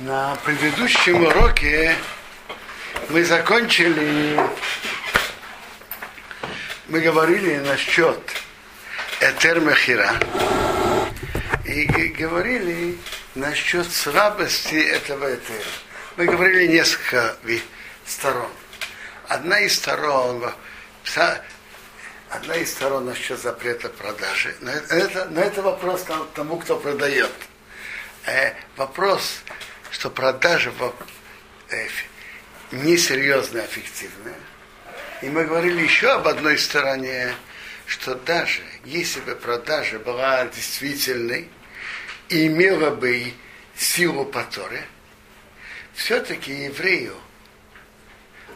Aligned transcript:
На 0.00 0.36
предыдущем 0.44 1.24
уроке 1.24 1.96
мы 3.08 3.24
закончили, 3.24 4.38
мы 6.88 7.00
говорили 7.00 7.56
насчет 7.60 8.20
Этермахира 9.22 10.12
и 11.64 11.86
говорили 12.08 12.98
насчет 13.34 13.90
слабости 13.90 14.74
этого 14.74 15.32
Этера. 15.32 15.64
Мы 16.18 16.26
говорили 16.26 16.66
несколько 16.66 17.34
сторон. 18.04 18.50
Одна 19.28 19.60
из 19.60 19.76
сторон, 19.76 20.44
одна 22.28 22.56
из 22.56 22.70
сторон 22.70 23.06
насчет 23.06 23.40
запрета 23.40 23.88
продажи. 23.88 24.54
Но 24.60 24.72
это, 24.72 25.24
но 25.30 25.40
это 25.40 25.62
вопрос 25.62 26.04
тому, 26.34 26.58
кто 26.58 26.76
продает. 26.76 27.32
Э, 28.26 28.52
вопрос 28.76 29.40
что 29.96 30.10
продажа 30.10 30.70
несерьезная, 32.70 33.62
а 33.62 33.66
фиктивная. 33.66 34.38
И 35.22 35.30
мы 35.30 35.46
говорили 35.46 35.80
еще 35.80 36.10
об 36.10 36.28
одной 36.28 36.58
стороне, 36.58 37.32
что 37.86 38.14
даже 38.14 38.60
если 38.84 39.20
бы 39.20 39.34
продажа 39.34 39.98
была 39.98 40.44
действительной 40.48 41.48
и 42.28 42.46
имела 42.46 42.90
бы 42.90 43.32
силу 43.74 44.26
по 44.26 44.44
Торе, 44.44 44.84
все-таки 45.94 46.52
еврею 46.52 47.16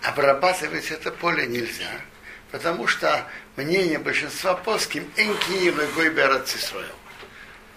обрабатывать 0.02 0.91
это 0.91 1.11
поле 1.11 1.47
нельзя, 1.47 2.02
потому 2.51 2.87
что 2.87 3.27
мнение 3.57 3.99
большинства 3.99 4.57
плоским 4.57 5.11
«энки 5.16 5.52
еврей 5.52 6.11
берат 6.11 6.49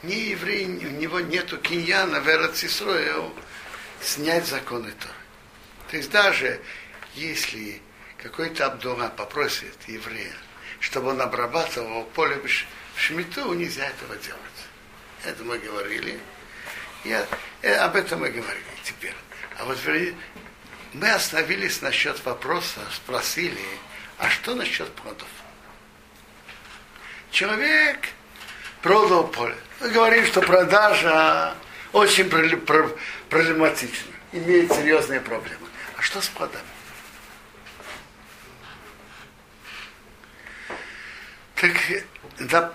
Не 0.04 0.32
еврей, 0.32 0.66
у 0.66 0.90
него 0.90 1.22
нету 1.22 1.58
киньяна 1.58 2.18
верат 2.18 2.58
снять 4.02 4.46
законы 4.46 4.92
Торы. 4.92 5.14
То 5.90 5.98
есть 5.98 6.10
даже 6.12 6.60
если 7.16 7.82
какой-то 8.18 8.66
Абдура 8.66 9.08
попросит 9.10 9.78
еврея, 9.88 10.36
чтобы 10.82 11.12
он 11.12 11.22
обрабатывал 11.22 12.04
поле 12.04 12.36
в 12.36 13.00
Шмиту, 13.00 13.54
нельзя 13.54 13.86
этого 13.86 14.18
делать. 14.18 14.42
Это 15.24 15.42
мы 15.44 15.58
говорили. 15.58 16.20
Я, 17.06 17.26
э, 17.62 17.74
об 17.76 17.96
этом 17.96 18.20
мы 18.20 18.30
говорили 18.30 18.64
теперь. 18.84 19.16
А 19.58 19.66
вот 19.66 19.78
мы 20.94 21.10
остановились 21.10 21.82
насчет 21.82 22.24
вопроса, 22.26 22.82
спросили, 22.94 23.64
а 24.18 24.30
что 24.30 24.54
насчет 24.54 24.92
плодов? 24.96 25.28
Человек 27.32 28.10
продал 28.82 29.28
поле. 29.28 29.56
Говорим, 29.92 30.26
что 30.26 30.42
продажа 30.42 31.56
очень 31.92 32.30
проблематично, 32.30 34.14
имеет 34.32 34.72
серьезные 34.72 35.20
проблемы. 35.20 35.68
А 35.98 36.02
что 36.02 36.22
с 36.22 36.28
плодами? 36.30 36.64
Так, 41.56 41.74
да, 42.40 42.74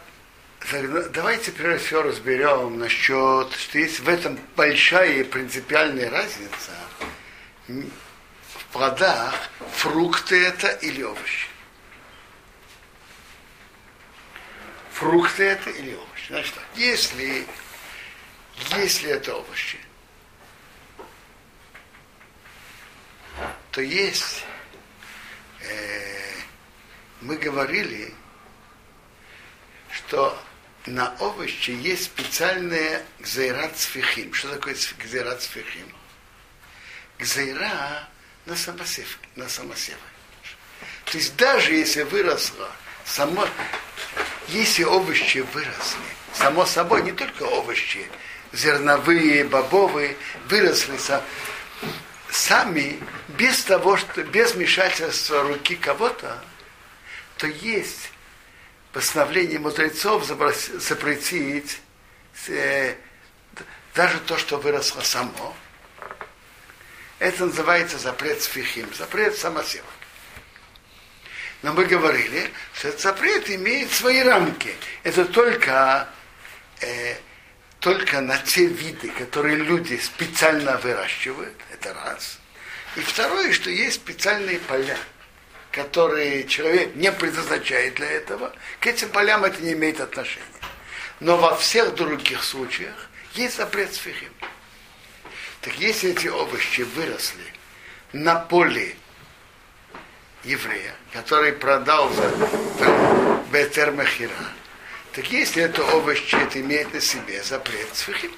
давайте 1.11 1.51
прежде 1.53 1.87
всего 1.87 2.03
разберем 2.03 2.79
насчет, 2.79 3.53
что 3.53 3.79
есть 3.79 4.01
в 4.01 4.09
этом 4.09 4.39
большая 4.55 5.21
и 5.21 5.23
принципиальная 5.25 6.11
разница 6.11 6.73
в 7.69 8.65
плодах, 8.71 9.35
фрукты 9.77 10.45
это 10.45 10.69
или 10.69 11.03
овощи. 11.03 11.49
Фрукты 14.99 15.45
это 15.45 15.71
или 15.71 15.95
овощи. 15.95 16.27
Значит 16.29 16.55
если 16.75 17.47
если 18.77 19.11
это 19.11 19.37
овощи, 19.37 19.79
то 23.71 23.81
есть, 23.81 24.45
э, 25.61 26.33
мы 27.21 27.37
говорили, 27.37 28.13
что 29.93 30.37
на 30.87 31.15
овощи 31.21 31.71
есть 31.71 32.07
специальные 32.07 33.05
гзейрат 33.21 33.79
сфихим. 33.79 34.35
Что 34.35 34.55
такое 34.55 34.75
гзейрат 34.99 35.43
сфихим? 35.43 35.95
Гзейра 37.21 38.09
на 38.47 38.57
самосев, 38.57 39.21
на 39.37 39.49
самосевы. 39.49 39.99
То 41.05 41.19
есть 41.19 41.37
даже 41.37 41.75
если 41.75 42.03
выросло 42.03 42.69
само, 43.05 43.47
если 44.49 44.85
овощи 44.85 45.39
выросли, 45.53 46.01
само 46.33 46.67
собой, 46.67 47.03
не 47.03 47.13
только 47.13 47.43
овощи, 47.43 48.09
зерновые, 48.53 49.45
бобовые 49.45 50.17
выросли 50.49 50.99
сами 52.31 53.01
без 53.29 53.63
того, 53.65 53.97
что 53.97 54.23
без 54.23 54.55
вмешательства 54.55 55.43
руки 55.43 55.77
кого-то, 55.77 56.43
то 57.37 57.47
есть 57.47 58.11
постановление 58.93 59.59
мудрецов 59.59 60.25
запретить 60.25 61.81
э, 62.49 62.95
даже 63.95 64.19
то, 64.21 64.39
что 64.39 64.59
выросло 64.59 65.01
само. 65.03 65.55
Это 67.19 67.47
называется 67.47 67.99
запрет 67.99 68.43
сфихим, 68.43 68.89
запрет 68.95 69.37
самосевок. 69.37 69.98
Но 71.63 71.73
мы 71.73 71.87
говорили, 71.87 72.51
что 72.75 72.89
этот 72.89 73.01
запрет 73.01 73.51
имеет 73.51 73.93
свои 73.93 74.23
рамки. 74.23 74.75
Это 75.03 75.25
только 75.25 76.09
э, 76.81 77.17
только 77.81 78.21
на 78.21 78.39
те 78.39 78.67
виды, 78.67 79.11
которые 79.11 79.57
люди 79.57 79.97
специально 79.99 80.77
выращивают, 80.79 81.55
это 81.73 81.95
раз. 81.95 82.39
И 82.97 83.01
второе, 83.01 83.53
что 83.53 83.71
есть 83.71 83.97
специальные 83.97 84.59
поля, 84.61 84.99
которые 85.71 86.45
человек 86.45 86.95
не 86.97 87.13
предназначает 87.13 87.95
для 87.95 88.11
этого, 88.11 88.53
к 88.81 88.87
этим 88.87 89.11
полям 89.11 89.45
это 89.45 89.63
не 89.63 89.73
имеет 89.73 90.01
отношения. 90.01 90.45
Но 91.21 91.37
во 91.37 91.57
всех 91.57 91.95
других 91.95 92.43
случаях 92.43 93.09
есть 93.35 93.57
запрет 93.57 93.95
сфихим. 93.95 94.33
Так 95.61 95.75
если 95.79 96.11
эти 96.11 96.29
овощи 96.29 96.83
выросли 96.83 97.45
на 98.13 98.37
поле 98.37 98.97
еврея, 100.49 100.95
который 101.13 101.53
продал 101.53 102.11
за 102.11 102.33
Бетермахира, 103.53 104.33
так 105.13 105.31
если 105.31 105.63
это 105.63 105.85
овощи, 105.85 106.35
это 106.35 106.61
имеет 106.61 106.93
на 106.95 107.01
себе 107.01 107.43
запрет 107.43 107.95
свихим. 107.95 108.33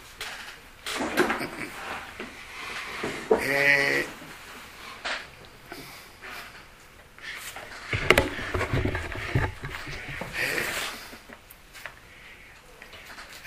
Э, 3.30 4.02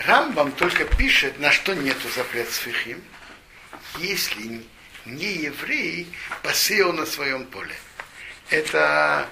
Рамбам 0.06 0.52
только 0.54 0.86
пишет, 0.86 1.40
на 1.40 1.52
что 1.52 1.74
нету 1.74 2.08
запрет 2.16 2.50
свихим, 2.50 3.04
если 3.98 4.66
не 5.06 5.34
еврей 5.34 6.14
посеял 6.44 6.94
на 6.94 7.06
своем 7.06 7.46
поле. 7.46 7.76
Это 8.54 9.28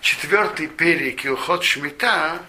четвертый 0.00 0.68
перек 0.68 1.24
и 1.24 1.28
уход 1.28 1.64
Шмита, 1.64 2.40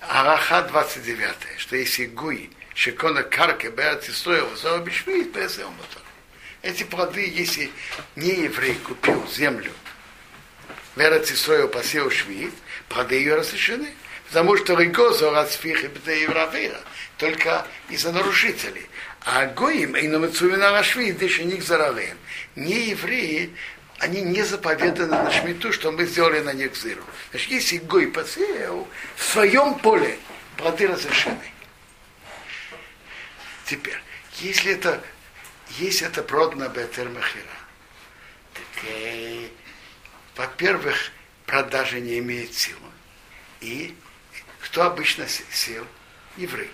Араха 0.00 0.62
29, 0.62 1.34
что 1.58 1.76
если 1.76 2.06
гуй, 2.06 2.50
шекона 2.74 3.22
карка, 3.22 3.68
беат 3.68 4.04
строил, 4.04 4.48
за 4.56 4.76
обешмит, 4.76 5.36
эти 6.62 6.84
плоды, 6.84 7.28
если 7.28 7.70
не 8.16 8.30
еврей 8.30 8.76
купил 8.76 9.28
землю, 9.28 9.72
Верат 10.96 11.30
Исроил 11.30 11.68
посеял 11.68 12.10
швид, 12.10 12.54
плоды 12.88 13.16
ее 13.16 13.34
разрешены. 13.34 13.92
Потому 14.28 14.56
что 14.56 14.74
Ригоза 14.74 15.30
расфих 15.30 15.84
и 15.84 15.88
евравера, 16.22 16.80
только 17.18 17.66
из-за 17.90 18.10
нарушителей. 18.12 18.86
А 19.20 19.46
Гоим, 19.46 19.96
и 19.96 20.08
на 20.08 20.18
Мацувина 20.18 20.70
Рашвид, 20.72 21.22
еще 21.22 21.44
них 21.44 21.62
заравен. 21.62 22.16
Не 22.56 22.90
евреи, 22.90 23.54
они 23.98 24.22
не 24.22 24.42
заповеданы 24.42 25.22
на 25.22 25.30
шмиту, 25.30 25.72
что 25.72 25.92
мы 25.92 26.04
сделали 26.06 26.40
на 26.40 26.52
них 26.52 26.74
зыру. 26.76 27.02
Значит, 27.30 27.50
если 27.50 27.78
Гой 27.78 28.08
посеял 28.08 28.88
в 29.16 29.22
своем 29.22 29.76
поле, 29.76 30.18
плоды 30.56 30.86
разрешены. 30.88 31.52
Теперь, 33.66 33.98
если 34.40 34.72
это, 34.72 35.02
если 35.78 36.06
это 36.06 36.22
продано 36.22 36.68
Бетер 36.68 37.08
Махира, 37.08 37.44
так, 38.52 38.84
э, 38.84 39.48
во-первых, 40.36 41.10
продажа 41.46 42.00
не 42.00 42.18
имеет 42.18 42.54
силы. 42.54 42.78
И 43.60 43.94
кто 44.60 44.84
обычно 44.84 45.26
сел? 45.28 45.86
Еврей. 46.36 46.70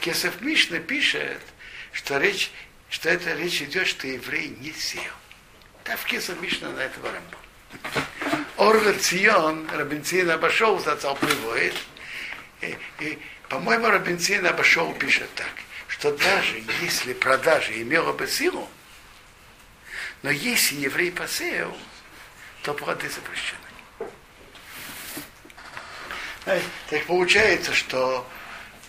Кесов 0.00 0.40
Мишна 0.42 0.80
пишет, 0.80 1.40
что 1.92 2.18
речь, 2.18 2.50
что 2.90 3.08
это 3.08 3.34
речь 3.34 3.62
идет, 3.62 3.86
что 3.86 4.06
еврей 4.06 4.48
не 4.48 4.72
сел. 4.72 5.00
Тавкиса 6.04 6.34
Мишна 6.34 6.68
на 6.70 6.80
этого 6.80 7.08
Рамбо. 7.10 7.38
Орвер 8.58 8.98
Цион, 8.98 9.66
Рабинцин 9.72 10.30
обошел, 10.30 10.78
зацал 10.78 11.16
приводит. 11.16 11.74
По-моему, 13.48 13.88
Рабинцин 13.88 14.46
обошел 14.46 14.92
пишет 14.94 15.30
так, 15.34 15.50
что 15.88 16.14
даже 16.16 16.62
если 16.82 17.14
продажа 17.14 17.80
имела 17.80 18.12
бы 18.12 18.26
силу, 18.26 18.68
но 20.22 20.30
если 20.30 20.76
еврей 20.76 21.10
посеял, 21.10 21.74
то 22.62 22.74
плоды 22.74 23.08
запрещены. 23.08 23.60
Так 26.90 27.06
получается, 27.06 27.72
что 27.72 28.26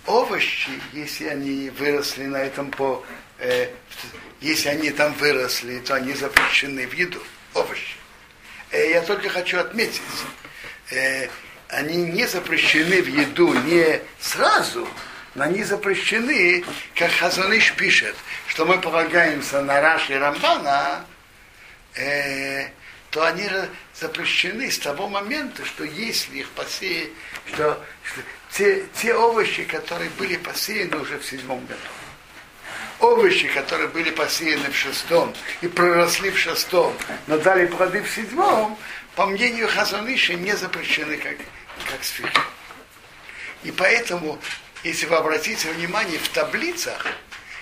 овощи, 0.05 0.81
если 0.91 1.27
они 1.27 1.69
выросли 1.69 2.25
на 2.25 2.37
этом 2.37 2.71
по, 2.71 3.05
э, 3.39 3.69
если 4.41 4.69
они 4.69 4.91
там 4.91 5.13
выросли, 5.13 5.79
то 5.79 5.95
они 5.95 6.13
запрещены 6.13 6.87
в 6.87 6.93
еду. 6.93 7.21
Овощи. 7.53 7.95
Э, 8.71 8.91
я 8.91 9.01
только 9.01 9.29
хочу 9.29 9.59
отметить, 9.59 10.01
э, 10.91 11.29
они 11.69 11.97
не 11.97 12.27
запрещены 12.27 13.01
в 13.01 13.07
еду 13.07 13.53
не 13.53 14.01
сразу, 14.19 14.87
но 15.33 15.45
они 15.45 15.63
запрещены, 15.63 16.63
как 16.95 17.11
Хазаныш 17.11 17.73
пишет, 17.73 18.15
что 18.47 18.65
мы 18.65 18.79
полагаемся 18.79 19.61
на 19.61 19.81
Раши 19.81 20.13
и 20.13 20.17
Рамбана, 20.17 21.05
э, 21.95 22.69
то 23.09 23.23
они 23.25 23.49
запрещены 23.93 24.69
с 24.69 24.79
того 24.79 25.07
момента, 25.07 25.65
что 25.65 25.83
если 25.83 26.39
их 26.39 26.49
посеять, 26.49 27.11
что, 27.47 27.81
что 28.03 28.21
те, 28.51 28.85
те 28.93 29.13
овощи, 29.13 29.63
которые 29.63 30.09
были 30.11 30.35
посеяны 30.37 30.97
уже 30.97 31.17
в 31.17 31.25
седьмом 31.25 31.65
году, 31.65 31.79
овощи, 33.05 33.47
которые 33.47 33.87
были 33.89 34.09
посеяны 34.11 34.69
в 34.69 34.75
шестом 34.75 35.33
и 35.61 35.67
проросли 35.67 36.31
в 36.31 36.37
шестом, 36.37 36.95
но 37.27 37.37
дали 37.37 37.65
плоды 37.67 38.01
в 38.01 38.09
седьмом, 38.09 38.77
по 39.15 39.25
мнению 39.25 39.67
Хазаныша, 39.67 40.33
не 40.33 40.55
запрещены 40.55 41.17
как, 41.17 41.37
как 41.89 42.03
сфихи. 42.03 42.39
И 43.63 43.71
поэтому, 43.71 44.39
если 44.83 45.05
вы 45.05 45.15
обратите 45.15 45.71
внимание, 45.71 46.19
в 46.19 46.29
таблицах, 46.29 47.05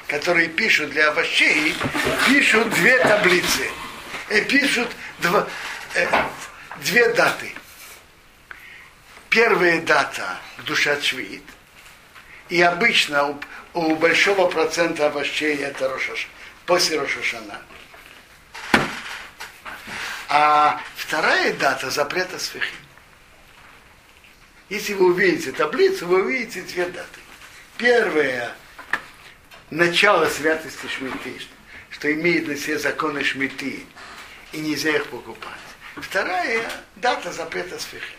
которые 0.07 0.48
пишут 0.50 0.90
для 0.90 1.10
овощей, 1.10 1.75
пишут 2.28 2.69
две 2.72 2.98
таблицы. 3.00 3.69
И 4.30 4.42
пишут 4.42 4.90
два, 5.19 5.48
э, 5.95 6.07
две 6.81 7.10
даты. 7.13 7.51
Первая 9.30 9.81
дата 9.81 10.40
к 10.57 10.63
душа 10.63 11.00
Швид. 11.01 11.44
И 12.50 12.62
обычно 12.62 13.40
у, 13.73 13.95
большого 13.95 14.49
процента 14.49 15.07
овощей 15.07 15.57
это 15.57 15.89
Рошаш, 15.89 16.27
после 16.65 16.99
Рошашана. 16.99 17.61
А 20.29 20.81
вторая 20.95 21.53
дата 21.53 21.89
запрета 21.89 22.39
свихи. 22.39 22.73
Если 24.69 24.93
вы 24.93 25.07
увидите 25.07 25.51
таблицу, 25.51 26.07
вы 26.07 26.23
увидите 26.23 26.61
две 26.61 26.85
даты. 26.85 27.19
Первая– 27.77 28.55
начало 29.69 30.27
святости 30.29 30.87
Шмиты, 30.87 31.41
что 31.89 32.11
имеет 32.13 32.47
на 32.47 32.55
себе 32.55 32.79
законы 32.79 33.23
Шмиты, 33.23 33.85
и 34.51 34.57
нельзя 34.57 34.91
их 34.95 35.07
покупать. 35.07 35.51
Вторая– 35.95 36.63
дата 36.95 37.31
запрета 37.31 37.77
свихи. 37.79 38.15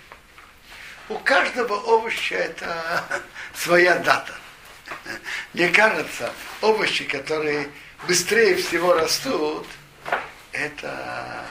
У 1.08 1.18
каждого 1.18 1.76
овоща 1.76 2.36
это 2.36 3.04
своя 3.54 3.96
дата. 3.96 4.34
Мне 5.52 5.68
кажется, 5.68 6.32
овощи, 6.60 7.04
которые 7.04 7.70
быстрее 8.06 8.56
всего 8.56 8.94
растут, 8.94 9.66
это 10.52 11.46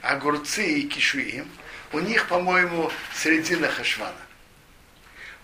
огурцы 0.00 0.80
и 0.80 0.88
кишуим. 0.88 1.50
У 1.92 2.00
них, 2.00 2.28
по-моему, 2.28 2.90
середина 3.14 3.68
хашвана. 3.68 4.14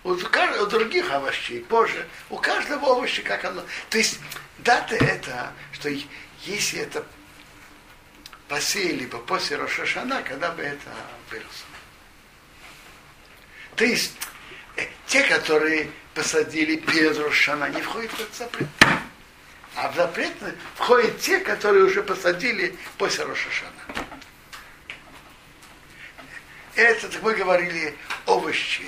У, 0.03 0.11
у 0.11 0.65
других 0.65 1.11
овощей 1.11 1.61
позже, 1.61 2.07
у 2.29 2.37
каждого 2.37 2.93
овоща 2.93 3.21
как 3.21 3.43
оно. 3.45 3.63
То 3.89 3.97
есть 3.97 4.19
дата 4.59 4.95
это, 4.95 5.53
что 5.73 5.89
если 6.45 6.79
это 6.79 7.05
посеяли 8.47 9.05
бы 9.05 9.19
после 9.19 9.57
Рошашана, 9.57 10.23
когда 10.23 10.51
бы 10.51 10.63
это 10.63 10.89
выросло. 11.29 11.67
То 13.75 13.85
есть 13.85 14.13
те, 15.07 15.23
которые 15.23 15.89
посадили 16.13 16.75
перед 16.75 17.17
Рошашана, 17.17 17.69
не 17.69 17.81
входят 17.81 18.11
в 18.11 18.19
этот 18.19 18.35
запрет. 18.35 18.67
А 19.75 19.91
в 19.91 19.95
запрет 19.95 20.33
входят 20.75 21.19
те, 21.19 21.39
которые 21.39 21.85
уже 21.85 22.03
посадили 22.03 22.75
после 22.97 23.25
Рошашана. 23.25 23.71
Это, 26.75 27.07
мы 27.21 27.33
говорили, 27.33 27.97
овощи, 28.25 28.85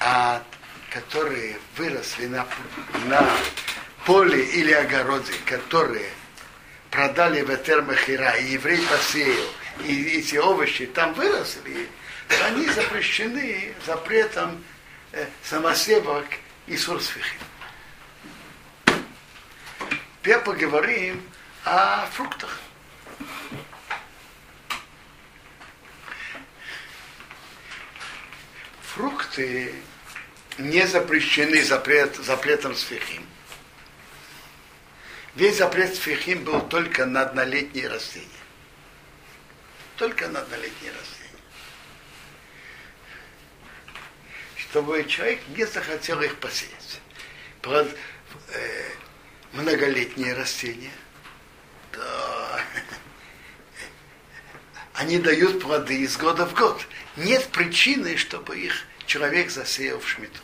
а, 0.00 0.42
которые 0.90 1.56
выросли 1.76 2.26
на, 2.26 2.46
на 3.06 3.28
поле 4.04 4.44
или 4.44 4.72
огороде, 4.72 5.32
которые 5.46 6.10
продали 6.90 7.42
в 7.42 7.50
Этермахира, 7.50 8.32
и 8.32 8.52
еврей 8.52 8.80
посеял, 8.86 9.48
и 9.84 10.18
эти 10.18 10.36
овощи 10.36 10.86
там 10.86 11.14
выросли, 11.14 11.88
они 12.44 12.68
запрещены 12.70 13.74
запретом 13.86 14.64
э, 15.14 15.28
самосевок 15.42 16.26
и 16.66 16.76
сурсфихи. 16.76 17.38
Теперь 20.20 20.38
поговорим 20.38 21.22
о 21.64 22.06
фруктах. 22.06 22.58
Фрукты 28.94 29.74
не 30.58 30.86
запрещены 30.86 31.62
запрет, 31.62 32.16
запретом 32.16 32.74
сфихим. 32.74 33.26
Весь 35.34 35.58
запрет 35.58 35.96
фихим 35.96 36.44
был 36.44 36.60
только 36.60 37.06
на 37.06 37.22
однолетние 37.22 37.88
растения. 37.88 38.28
Только 39.96 40.28
на 40.28 40.40
однолетние 40.40 40.92
растения. 40.92 41.23
Чтобы 44.74 45.04
человек 45.04 45.38
не 45.56 45.64
захотел 45.66 46.20
их 46.20 46.34
посеять. 46.40 47.00
Про, 47.62 47.82
э, 47.82 48.88
многолетние 49.52 50.34
растения, 50.34 50.90
то 51.92 52.60
они 54.94 55.18
дают 55.18 55.62
плоды 55.62 56.00
из 56.00 56.16
года 56.16 56.44
в 56.44 56.54
год. 56.54 56.84
Нет 57.14 57.46
причины, 57.52 58.16
чтобы 58.16 58.58
их 58.58 58.74
человек 59.06 59.52
засеял 59.52 60.00
в 60.00 60.08
шмиту. 60.08 60.40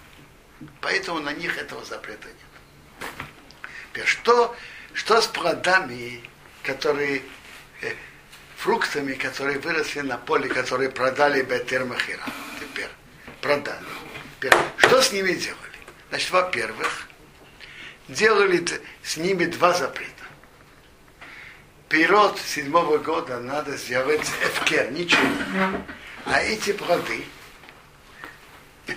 Поэтому 0.81 1.19
на 1.19 1.33
них 1.33 1.59
этого 1.59 1.85
запрета 1.85 2.29
нет. 2.29 3.11
Теперь, 3.93 4.07
что 4.07 4.55
что 4.95 5.21
с 5.21 5.27
плодами, 5.27 6.23
которые, 6.63 7.23
э, 7.83 7.95
фруктами, 8.59 9.15
которые 9.15 9.59
выросли 9.59 10.03
на 10.03 10.19
поле, 10.19 10.49
которые 10.49 10.89
продали 10.89 11.43
Бетер 11.43 11.85
Махира? 11.85 12.23
Теперь 12.61 12.91
продали. 13.41 14.10
Что 14.79 15.03
с 15.03 15.13
ними 15.13 15.33
делали? 15.33 15.59
Значит, 16.09 16.31
во-первых, 16.31 17.09
делали 18.09 18.65
с 19.03 19.17
ними 19.17 19.45
два 19.45 19.73
запрета. 19.75 20.11
Пирот 21.89 22.39
седьмого 22.39 22.99
года 22.99 23.41
надо 23.41 23.77
сделать 23.77 24.27
эфкер, 24.43 24.93
ничего. 24.93 25.83
А 26.25 26.41
эти 26.41 26.73
плоды 26.73 27.25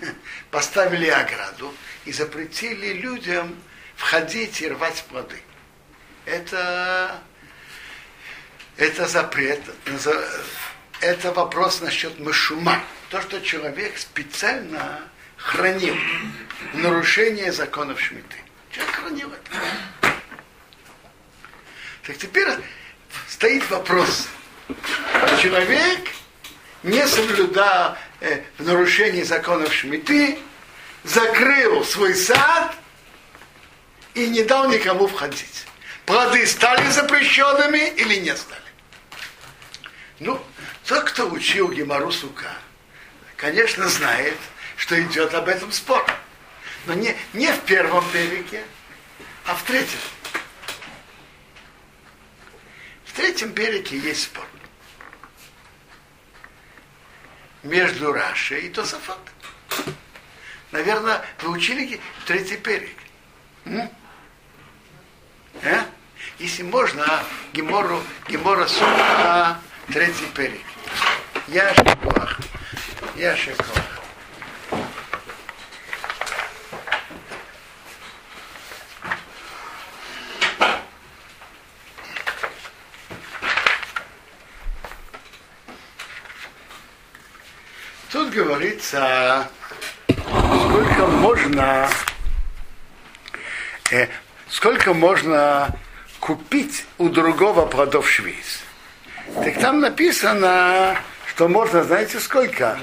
поставили 0.52 1.08
ограду 1.08 1.74
и 2.06 2.12
запретили 2.12 2.94
людям 2.94 3.56
входить 3.96 4.62
и 4.62 4.70
рвать 4.70 5.04
плоды 5.10 5.42
это, 6.26 7.22
это 8.78 9.08
запрет, 9.08 9.62
это 11.02 11.32
вопрос 11.32 11.82
насчет 11.82 12.20
мышума. 12.20 12.80
То, 13.10 13.22
что 13.22 13.42
человек 13.42 13.98
специально 13.98 15.02
хранил 15.44 15.96
нарушение 16.74 17.52
законов 17.52 18.00
Шмиты. 18.00 18.38
Человек 18.72 18.96
хранил 18.96 19.32
это. 19.32 20.14
Так 22.06 22.18
теперь 22.18 22.48
стоит 23.28 23.70
вопрос. 23.70 24.28
Человек, 25.42 26.10
не 26.84 27.06
соблюдая 27.08 27.98
э, 28.22 28.42
в 28.58 28.66
нарушении 28.66 29.24
законов 29.24 29.74
Шмиты, 29.74 30.40
закрыл 31.04 31.84
свой 31.84 32.16
сад 32.16 32.76
и 34.14 34.28
не 34.28 34.44
дал 34.44 34.70
никому 34.70 35.08
входить 35.08 35.66
плоды 36.06 36.46
стали 36.46 36.90
запрещенными 36.90 37.94
или 37.96 38.16
не 38.16 38.36
стали? 38.36 38.62
Ну, 40.20 40.42
тот, 40.86 41.04
кто 41.06 41.30
учил 41.30 41.72
Гемару 41.72 42.12
Сука, 42.12 42.52
конечно, 43.36 43.88
знает, 43.88 44.38
что 44.84 45.02
идет 45.02 45.34
об 45.34 45.48
этом 45.48 45.72
спор. 45.72 46.06
Но 46.88 46.94
не, 46.94 47.16
не 47.32 47.54
в 47.54 47.62
первом 47.62 48.04
перике, 48.12 48.66
а 49.46 49.56
в 49.56 49.64
третьем. 49.64 50.00
В 53.06 53.14
третьем 53.14 53.54
перике 53.54 53.98
есть 53.98 54.24
спор. 54.24 54.46
Между 57.64 58.12
Рашей 58.12 58.64
и 58.64 58.70
Тософот. 58.70 59.22
Наверное, 60.72 61.24
вы 61.44 61.52
учили 61.52 62.02
третий 62.26 62.58
перик. 62.58 62.98
М? 63.64 63.90
если 66.40 66.64
можно, 66.64 67.24
Гемору, 67.54 68.04
Гемора 68.28 68.68
Суха, 68.68 69.62
третий 69.88 70.26
перек. 70.36 70.66
Я 71.48 71.74
шекуах. 71.74 72.38
Я 73.16 73.38
шекуах. 73.38 73.94
Тут 88.14 88.30
говорится, 88.64 89.50
сколько 90.08 91.08
можно, 91.08 91.90
э, 93.92 94.08
сколько 94.50 94.94
можно 94.94 95.76
купить 96.22 96.86
у 96.98 97.10
другого 97.10 97.66
плодов 97.66 98.10
швейц. 98.10 98.62
Так 99.36 99.60
там 99.60 99.82
написано, 99.82 100.98
что 101.28 101.50
можно, 101.50 101.84
знаете, 101.84 102.20
сколько? 102.20 102.80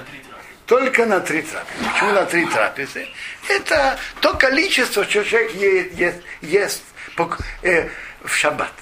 Только 0.67 1.07
на 1.07 1.21
три 1.21 1.43
трапезы. 1.43 1.91
Почему 1.93 2.13
на 2.13 2.25
три 2.27 2.45
трапезы? 2.47 3.09
Это 3.49 3.99
то 4.21 4.35
количество, 4.35 5.05
что 5.05 5.25
человек 5.25 5.55
ест, 5.55 5.95
ест, 5.95 6.23
ест 6.43 6.83
э, 7.63 7.89
в 8.23 8.35
шаббат. 8.35 8.73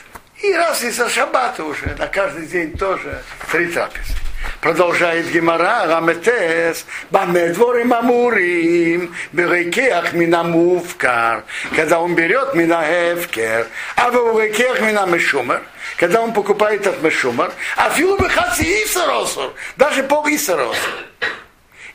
И 0.42 0.52
раз 0.52 0.82
из-за 0.82 1.08
шаббата 1.08 1.62
уже, 1.62 1.94
на 1.96 2.08
каждый 2.08 2.46
день 2.46 2.76
тоже 2.76 3.22
три 3.52 3.66
трапезы. 3.68 4.14
Продолжает 4.60 5.30
Гемара, 5.30 5.86
Раметес, 5.86 6.84
Бамедворим 7.10 7.92
Амурим, 7.92 9.14
Берекеах 9.32 10.12
Минамувкар, 10.14 11.44
когда 11.76 12.00
он 12.00 12.14
берет 12.14 12.54
Минахевкер, 12.54 13.68
а 13.94 14.10
в 14.10 14.40
Рекеах 14.40 14.80
Минамешумер, 14.80 15.62
когда 15.96 16.22
он 16.22 16.32
покупает 16.32 16.86
от 16.86 17.00
Мешумер, 17.02 17.52
а 17.76 17.90
филу 17.90 18.18
Хаци 18.18 18.64
Исаросур, 18.84 19.54
даже 19.76 20.02
пол 20.02 20.26
Исаросур. 20.26 20.76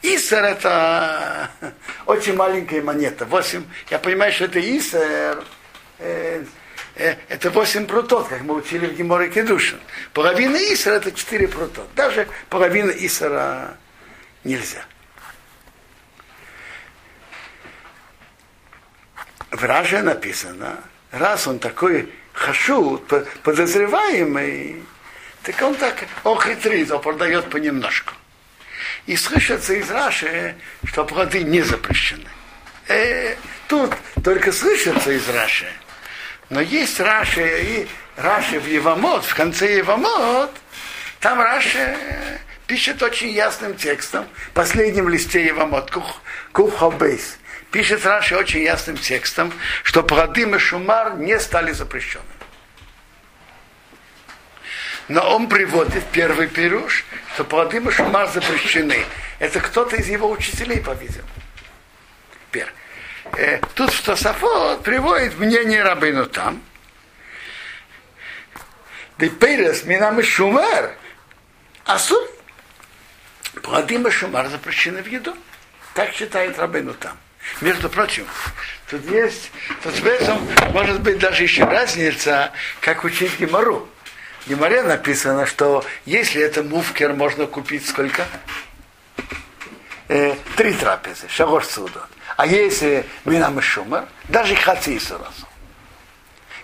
Исер 0.04 0.44
это 0.44 1.50
очень 2.06 2.36
маленькая 2.36 2.82
монета. 2.82 3.26
8, 3.26 3.64
я 3.90 4.00
понимаю, 4.00 4.34
что 4.34 4.46
это 4.46 4.60
Исер, 4.60 5.42
э, 6.00 6.44
это 6.96 7.50
8 7.50 7.86
прутот, 7.88 8.28
как 8.28 8.42
мы 8.42 8.56
учили 8.56 8.86
в 8.88 8.96
Геморе 8.96 9.30
Кедушин. 9.30 9.80
Половина 10.14 10.58
Исера 10.58 10.96
это 10.96 11.12
4 11.12 11.48
прутот. 11.48 11.88
Даже 11.96 12.28
половина 12.50 12.92
Исера 12.92 13.78
нельзя. 14.44 14.86
В 19.50 19.64
Раже 19.64 20.02
написано, 20.02 20.84
раз 21.12 21.48
он 21.48 21.60
такой 21.60 22.12
хашут, 22.34 23.12
подозреваемый, 23.44 24.84
так 25.44 25.62
он 25.62 25.76
так 25.76 26.06
охитрит, 26.24 26.92
он 26.92 27.02
продает 27.02 27.50
понемножку. 27.50 28.14
И 29.06 29.16
слышится 29.16 29.74
из 29.74 29.92
Раши, 29.92 30.56
что 30.86 31.06
плоды 31.06 31.44
не 31.44 31.62
запрещены. 31.62 32.30
Э, 32.88 33.36
тут 33.68 33.92
только 34.24 34.52
слышится 34.52 35.12
из 35.12 35.28
Раши. 35.30 35.68
Но 36.54 36.62
есть 36.62 37.00
Раши 37.00 37.64
и 37.64 37.88
Раши 38.16 38.60
в 38.60 38.68
Евамот, 38.68 39.26
в 39.26 39.34
конце 39.34 39.78
Евамот, 39.78 40.52
там 41.20 41.42
Раши 41.42 41.98
пишет 42.68 43.02
очень 43.02 43.32
ясным 43.32 43.76
текстом, 43.76 44.28
в 44.36 44.52
последнем 44.52 45.10
листе 45.10 45.44
Евамот, 45.44 45.92
Кухобейс, 46.52 47.40
пишет 47.72 48.06
Раши 48.06 48.36
очень 48.38 48.62
ясным 48.62 48.98
текстом, 48.98 49.52
что 49.82 50.04
плоды 50.04 50.46
Мешумар 50.46 51.18
не 51.18 51.40
стали 51.40 51.72
запрещенными. 51.72 52.30
Но 55.08 55.36
он 55.36 55.50
приводит 55.50 56.04
первый 56.12 56.48
пируш, 56.48 57.04
что 57.34 57.46
плоды 57.46 57.82
Машумар 57.82 58.30
запрещены. 58.30 59.04
Это 59.40 59.60
кто-то 59.60 59.96
из 59.96 60.08
его 60.08 60.30
учителей, 60.30 60.82
по-видимому. 60.82 61.28
Теперь, 62.52 62.72
э, 63.38 63.60
тут 63.76 63.92
в 63.92 64.04
Тософот 64.04 64.84
приводит 64.84 65.38
мнение 65.38 65.84
Рабыну 65.84 66.26
там. 66.26 66.62
Деперес 69.18 69.84
минам 69.84 70.20
и 70.20 70.24
шумер. 70.24 70.96
Асур. 71.86 72.22
Плоды 73.62 74.00
Машумар 74.00 74.48
запрещены 74.50 75.04
в 75.04 75.08
еду. 75.08 75.36
Так 75.94 76.12
считает 76.14 76.58
Рабыну 76.58 76.94
там. 76.94 77.18
Между 77.62 77.90
прочим, 77.90 78.26
тут 78.90 79.06
есть, 79.10 79.52
тут 79.84 79.94
в 79.94 80.06
этом 80.06 80.48
может 80.72 81.02
быть 81.02 81.20
даже 81.20 81.44
еще 81.44 81.66
разница, 81.66 82.52
как 82.80 83.04
учить 83.04 83.38
Гемору. 83.38 83.88
В 84.42 84.50
Геморе 84.50 84.82
написано, 84.82 85.46
что 85.46 85.86
если 86.06 86.42
это 86.42 86.64
муфкер, 86.64 87.14
можно 87.14 87.46
купить 87.46 87.88
сколько? 87.88 88.26
Э, 90.08 90.36
три 90.56 90.74
трапезы, 90.74 91.28
шагош 91.30 91.66
судот. 91.66 92.08
А 92.36 92.46
если 92.46 93.06
минам 93.26 93.62
шумер, 93.62 94.06
даже 94.28 94.56
хаци 94.56 95.00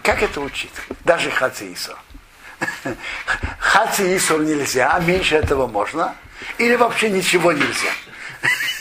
Как 0.01 0.23
это 0.23 0.41
учить? 0.41 0.71
Даже 1.03 1.29
хаци 1.31 1.73
исор. 1.73 1.97
Хаци 3.59 4.17
исор 4.17 4.41
нельзя, 4.41 4.91
а 4.93 4.99
меньше 4.99 5.35
этого 5.35 5.67
можно. 5.67 6.15
Или 6.57 6.75
вообще 6.75 7.09
ничего 7.09 7.51
нельзя. 7.51 7.91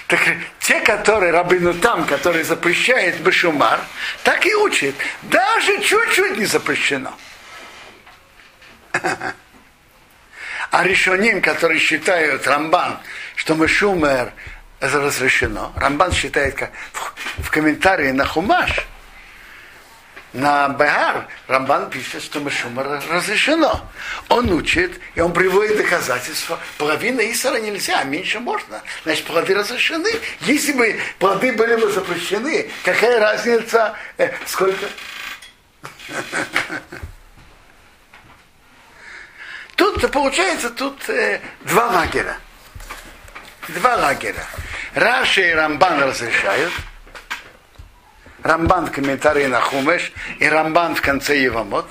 Так 0.08 0.20
те, 0.60 0.82
которые 0.82 1.32
рабыну 1.32 1.74
там, 1.74 2.06
которые 2.06 2.44
запрещает 2.44 3.20
Бешумар, 3.22 3.80
так 4.24 4.46
и 4.46 4.54
учат. 4.54 4.94
Даже 5.24 5.82
чуть-чуть 5.82 6.38
не 6.38 6.46
запрещено. 6.46 7.18
А 10.72 10.84
решением, 10.84 11.42
которые 11.42 11.80
считают 11.80 12.46
Рамбан, 12.48 13.00
что 13.36 13.56
Мешумер 13.56 14.34
разрешено, 14.82 15.74
Рамбан 15.76 16.12
считает 16.12 16.56
как 16.56 16.72
в 17.38 17.50
комментарии 17.50 18.12
на 18.12 18.26
Хумаш, 18.26 18.86
на 20.36 20.68
Бехар 20.68 21.28
Рамбан 21.48 21.90
пишет, 21.90 22.22
что 22.22 22.42
Машума 22.42 22.84
разрешено. 22.84 23.90
Он 24.28 24.52
учит, 24.52 25.00
и 25.16 25.22
он 25.22 25.32
приводит 25.32 25.78
доказательства. 25.78 26.60
Половина 26.78 27.22
Исара 27.32 27.58
нельзя, 27.58 28.00
а 28.00 28.04
меньше 28.04 28.42
можно. 28.42 28.82
Значит, 29.06 29.24
плоды 29.26 29.56
разрешены. 29.56 30.10
Если 30.42 30.74
бы 30.74 31.00
плоды 31.20 31.54
были 31.54 31.76
бы 31.78 31.90
запрещены, 31.90 32.70
какая 32.84 33.18
разница, 33.20 33.96
э, 34.18 34.32
сколько? 34.46 34.88
Тут 39.78 40.12
получается 40.12 40.70
тут 40.70 41.08
э, 41.10 41.40
два 41.62 41.88
лагеря. 41.88 42.38
Два 43.70 43.96
лагеря. 43.96 44.46
Раши 44.96 45.50
и 45.50 45.54
Рамбан 45.54 46.02
разрешают, 46.02 46.72
Рамбан 48.44 48.86
в 48.86 48.92
комментарии 48.92 49.46
на 49.46 49.60
Хумеш 49.60 50.14
и 50.40 50.48
Рамбан 50.48 50.96
в 50.96 51.02
конце 51.02 51.38
Евамот. 51.38 51.86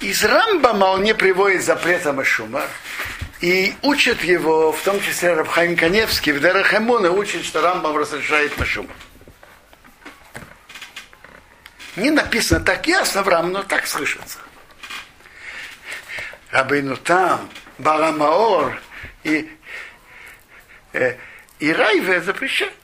Из 0.00 0.22
Рамбама 0.22 0.84
он 0.84 1.02
не 1.02 1.14
приводит 1.14 1.64
запрета 1.64 2.12
Машума 2.12 2.62
и 3.40 3.74
учит 3.80 4.22
его, 4.22 4.70
в 4.70 4.82
том 4.82 5.00
числе 5.00 5.32
Рабхайм 5.32 5.76
Каневский, 5.76 6.32
в 6.32 6.40
Дерахемуна 6.40 7.10
учит, 7.10 7.46
что 7.46 7.62
Рамбам 7.62 7.96
разрешает 7.96 8.58
Машума. 8.58 8.90
Не 11.96 12.10
написано 12.10 12.60
так 12.62 12.86
ясно 12.86 13.22
в 13.22 13.28
Рам, 13.28 13.50
но 13.50 13.62
так 13.62 13.86
слышится. 13.86 14.40
Рабыну 16.50 16.98
там, 16.98 17.48
Барамаор 17.78 18.78
и, 19.24 19.50
и 21.58 21.72
Райве 21.72 22.20
запрещают. 22.20 22.74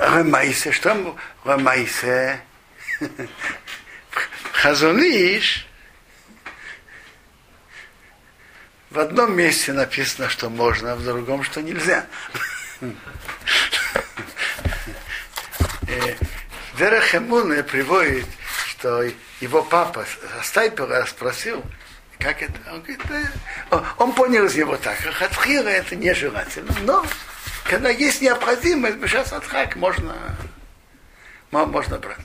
Рамайсе, 0.00 0.72
что 0.72 1.16
Рамайсе? 1.44 2.40
Хазуниш 4.52 5.66
в 8.90 8.98
одном 8.98 9.36
месте 9.36 9.72
написано, 9.72 10.28
что 10.28 10.50
можно, 10.50 10.92
а 10.92 10.96
в 10.96 11.04
другом, 11.04 11.42
что 11.44 11.62
нельзя. 11.62 12.06
Дерахемуна 16.76 17.62
приводит, 17.62 18.26
что 18.66 19.04
его 19.40 19.62
папа 19.62 20.04
Стайпера 20.42 21.04
спросил, 21.06 21.62
как 22.18 22.42
это? 22.42 22.52
Он, 22.70 22.80
говорит, 22.82 23.00
он 23.98 24.12
понял 24.12 24.44
из 24.44 24.54
него 24.54 24.76
так, 24.76 24.98
хатхира 24.98 25.68
это 25.68 25.96
нежелательно, 25.96 26.74
но 26.82 27.04
когда 27.64 27.88
есть 27.90 28.20
необходимость, 28.20 28.98
сейчас 29.02 29.32
отхак 29.32 29.76
можно, 29.76 30.14
можно 31.50 31.98
брать. 31.98 32.18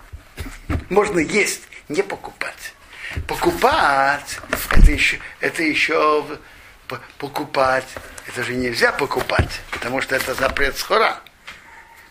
Можно 0.90 1.20
есть, 1.20 1.64
не 1.88 2.02
покупать. 2.02 2.74
Покупать 3.28 4.40
это 4.86 4.92
еще, 4.92 5.20
это 5.40 5.64
еще 5.64 6.24
покупать. 7.18 7.88
Это 8.28 8.44
же 8.44 8.54
нельзя 8.54 8.92
покупать, 8.92 9.62
потому 9.72 10.02
что 10.02 10.16
это 10.16 10.36
запрет 10.36 10.78
схора. 10.78 11.20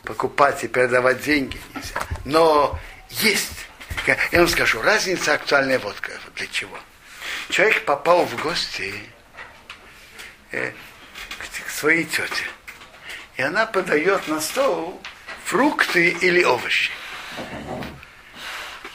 Покупать 0.02 0.64
и 0.64 0.68
передавать 0.68 1.22
деньги 1.22 1.60
нельзя. 1.74 2.00
Но 2.24 2.78
есть. 3.10 3.63
Я 4.06 4.16
вам 4.32 4.48
скажу, 4.48 4.82
разница 4.82 5.34
актуальная 5.34 5.78
водка. 5.78 6.12
Для 6.36 6.46
чего? 6.48 6.78
Человек 7.48 7.84
попал 7.84 8.24
в 8.26 8.36
гости 8.42 8.92
э, 10.52 10.72
к 11.66 11.70
своей 11.70 12.04
тете. 12.04 12.44
И 13.36 13.42
она 13.42 13.66
подает 13.66 14.28
на 14.28 14.40
стол 14.40 15.00
фрукты 15.44 16.10
или 16.10 16.44
овощи. 16.44 16.92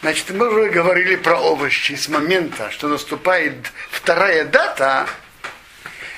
Значит, 0.01 0.29
мы 0.29 0.47
уже 0.47 0.69
говорили 0.69 1.15
про 1.15 1.39
овощи 1.39 1.93
с 1.93 2.07
момента, 2.07 2.71
что 2.71 2.87
наступает 2.87 3.71
вторая 3.89 4.45
дата, 4.45 5.09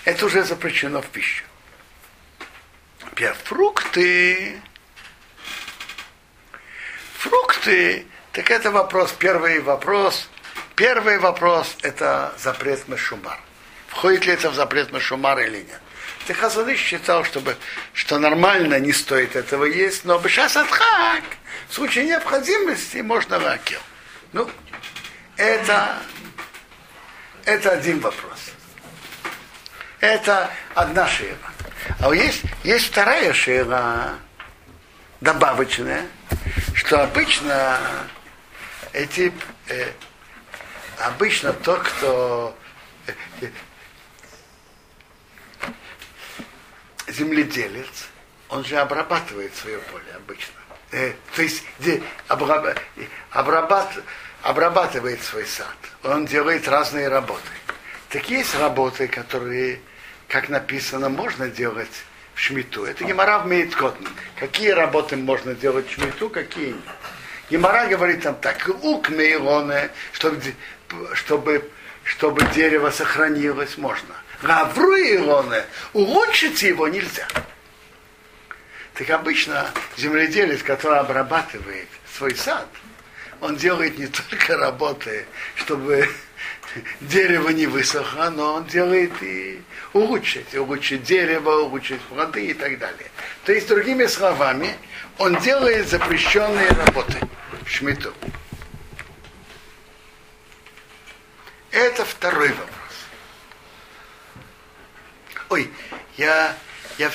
это 0.05 0.25
уже 0.25 0.43
запрещено 0.43 1.01
в 1.01 1.07
пищу. 1.07 1.45
Фрукты, 3.45 4.60
фрукты, 7.17 8.05
так 8.31 8.50
это 8.50 8.71
вопрос, 8.71 9.11
первый 9.11 9.59
вопрос, 9.59 10.29
первый 10.75 11.17
вопрос 11.17 11.75
это 11.81 12.33
запрет 12.38 12.88
Мешумар. 12.88 13.39
Входит 13.88 14.25
ли 14.25 14.33
это 14.33 14.50
в 14.50 14.55
запрет 14.55 14.91
Мешумар 14.91 15.39
или 15.39 15.57
нет? 15.57 15.81
Техазаныш 16.27 16.79
считал, 16.79 17.25
чтобы, 17.25 17.57
что 17.93 18.19
нормально 18.19 18.79
не 18.79 18.93
стоит 18.93 19.35
этого 19.35 19.65
есть, 19.65 20.05
но 20.05 20.21
сейчас 20.21 20.55
отхак, 20.55 21.23
в 21.67 21.73
случае 21.73 22.05
необходимости 22.05 22.97
можно 22.97 23.39
вакил. 23.39 23.79
Ну, 24.31 24.50
это, 25.35 25.97
это 27.43 27.71
один 27.71 28.00
вопрос. 28.00 28.51
Это 30.00 30.50
одна 30.73 31.07
шея. 31.07 31.35
А 32.00 32.13
есть, 32.13 32.43
есть 32.63 32.88
вторая 32.88 33.33
шея, 33.33 33.65
добавочная, 35.19 36.05
что 36.73 37.03
обычно 37.03 37.77
эти 38.93 39.31
э, 39.67 39.91
обычно 41.00 41.53
тот, 41.53 41.81
кто 41.81 42.55
э, 43.07 43.13
земледелец, 47.07 48.07
он 48.50 48.65
же 48.65 48.77
обрабатывает 48.77 49.55
свое 49.55 49.79
поле 49.79 50.05
обычно. 50.15 50.53
Э, 50.91 51.13
то 51.36 51.41
есть 51.41 51.63
где, 51.79 52.03
обраб, 52.27 52.77
обрабат, 53.31 53.93
обрабатывает 54.43 55.21
свой 55.24 55.45
сад. 55.45 55.75
Он 56.03 56.25
делает 56.25 56.67
разные 56.67 57.07
работы. 57.07 57.41
Так 58.10 58.29
есть 58.29 58.55
работы, 58.55 59.07
которые, 59.07 59.79
как 60.27 60.50
написано, 60.50 61.10
можно 61.10 61.48
делать 61.48 62.03
в 62.33 62.39
шмиту. 62.39 62.83
Это 62.83 63.05
Гемора 63.05 63.39
в 63.39 63.48
Мейткотн. 63.48 64.05
Какие 64.38 64.71
работы 64.71 65.15
можно 65.15 65.53
делать 65.53 65.88
в 65.88 65.93
шмиту, 65.93 66.29
какие 66.29 66.74
нет. 66.74 67.20
Гемора 67.51 67.86
говорит 67.88 68.24
там 68.24 68.36
так, 68.36 68.70
ук 68.81 69.10
мейлоне, 69.10 69.89
чтобы, 70.13 70.41
чтобы, 71.13 71.70
чтобы 72.05 72.46
дерево 72.55 72.91
сохранилось, 72.91 73.77
можно. 73.77 74.15
Гавру 74.41 74.96
Илоне, 74.96 75.65
улучшить 75.91 76.63
его 76.63 76.88
нельзя. 76.88 77.27
Так 78.93 79.10
обычно 79.10 79.70
земледелец, 79.98 80.63
который 80.63 81.00
обрабатывает 81.00 81.89
свой 82.15 82.36
сад, 82.36 82.67
он 83.41 83.58
делает 83.58 83.98
не 83.98 84.08
только 84.08 84.55
работы, 84.55 85.25
чтобы 85.55 86.10
дерево 87.01 87.50
не 87.50 87.65
высохло, 87.65 88.29
но 88.29 88.53
он 88.53 88.65
делает 88.65 89.12
и 89.22 89.62
улучшить, 89.91 90.55
улучшить 90.55 91.03
дерево, 91.03 91.63
улучшить 91.63 92.01
плоды 92.03 92.46
и 92.46 92.53
так 92.53 92.79
далее. 92.79 93.11
То 93.44 93.51
есть, 93.51 93.68
другими 93.68 94.05
словами, 94.05 94.74
он 95.18 95.35
делает 95.42 95.90
запрещенные 95.90 96.70
работы 96.70 97.20
шмиту. 97.72 98.14
Это 101.72 102.03
второй 102.03 102.50
вопрос. 102.50 102.70
Ой, 105.50 105.72
я, 106.18 106.55
я, 106.98 107.12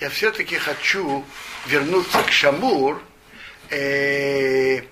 я 0.00 0.10
все-таки 0.10 0.56
хочу 0.56 1.24
вернуться 1.66 2.22
к 2.22 2.30
Шамур. 2.30 3.02
Э, 3.70 4.82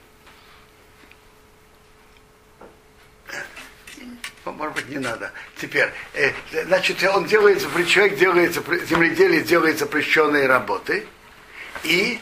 может 4.45 4.75
быть, 4.75 4.89
не 4.89 4.99
надо. 4.99 5.33
Теперь, 5.61 5.91
э, 6.15 6.33
значит, 6.65 7.03
он 7.05 7.27
делает, 7.27 7.61
человек 7.89 8.19
делает, 8.19 8.55
земледелие 8.89 9.43
делает 9.43 9.79
запрещенные 9.79 10.47
работы, 10.47 11.07
и 11.85 12.21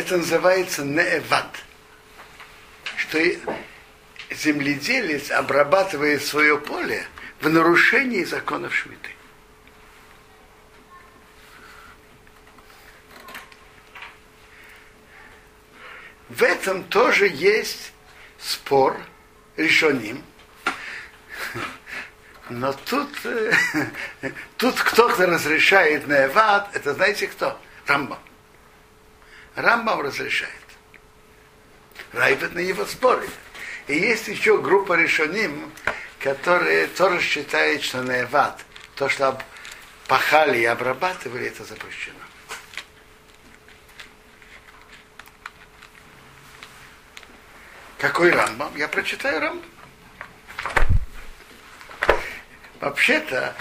это 0.00 0.16
называется 0.16 0.84
неэвад, 0.84 1.56
что 2.96 3.18
земледелец 4.30 5.30
обрабатывает 5.30 6.24
свое 6.24 6.58
поле– 6.58 7.06
в 7.40 7.48
нарушении 7.48 8.22
законов 8.24 8.74
Шмиты. 8.74 9.10
В 16.28 16.42
этом 16.42 16.84
тоже 16.84 17.28
есть 17.28 17.92
спор 18.38 18.96
решеним. 19.56 20.22
Но 22.48 22.72
тут, 22.72 23.10
э, 23.24 23.52
тут 24.56 24.80
кто-то 24.80 25.26
разрешает 25.26 26.06
на 26.06 26.26
Эвад, 26.26 26.70
это 26.74 26.94
знаете 26.94 27.26
кто? 27.26 27.60
Рамбам. 27.86 28.18
Рамбам 29.56 30.00
разрешает. 30.00 30.52
Райбет 32.12 32.54
на 32.54 32.60
него 32.60 32.84
спорит. 32.86 33.30
И 33.86 33.94
есть 33.94 34.28
еще 34.28 34.58
группа 34.58 34.94
решеним, 34.94 35.72
которые 36.18 36.86
тоже 36.88 37.20
считают, 37.20 37.82
что 37.82 38.02
наеват, 38.02 38.64
то, 38.94 39.08
что 39.08 39.40
пахали 40.06 40.58
и 40.58 40.64
обрабатывали, 40.64 41.46
это 41.46 41.64
запрещено. 41.64 42.18
Какой 47.98 48.30
Рамбам? 48.30 48.74
Я 48.76 48.88
прочитаю 48.88 49.40
Рамбам. 49.40 49.70
Вообще-то, 52.80 53.54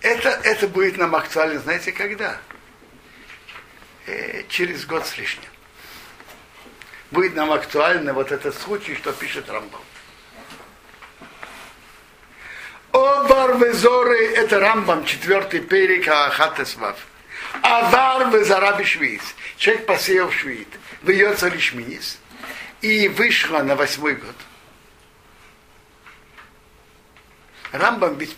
это, 0.00 0.28
это 0.42 0.68
будет 0.68 0.96
нам 0.96 1.14
актуально, 1.14 1.60
знаете, 1.60 1.92
когда? 1.92 2.38
Через 4.48 4.86
год 4.86 5.06
с 5.06 5.16
лишним. 5.18 5.50
Будет 7.10 7.34
нам 7.34 7.52
актуально 7.52 8.12
вот 8.12 8.32
этот 8.32 8.54
случай, 8.58 8.94
что 8.94 9.12
пишет 9.12 9.48
Рамбам. 9.48 9.80
Овар 12.92 13.56
везоры, 13.58 14.26
это 14.34 14.58
Рамбам, 14.58 15.04
четвертый 15.04 15.60
перик 15.60 16.08
Ахатесвав. 16.08 16.96
Авар 17.62 18.30
везараби 18.30 18.84
швиц. 18.84 19.22
Человек 19.56 19.86
посеял 19.86 20.30
швид. 20.30 20.68
Выется 21.02 21.48
лишминис. 21.48 22.18
И 22.80 23.08
вышло 23.08 23.62
на 23.62 23.76
восьмой 23.76 24.14
год. 24.14 24.34
Рамбам 27.72 28.16
ведь 28.16 28.36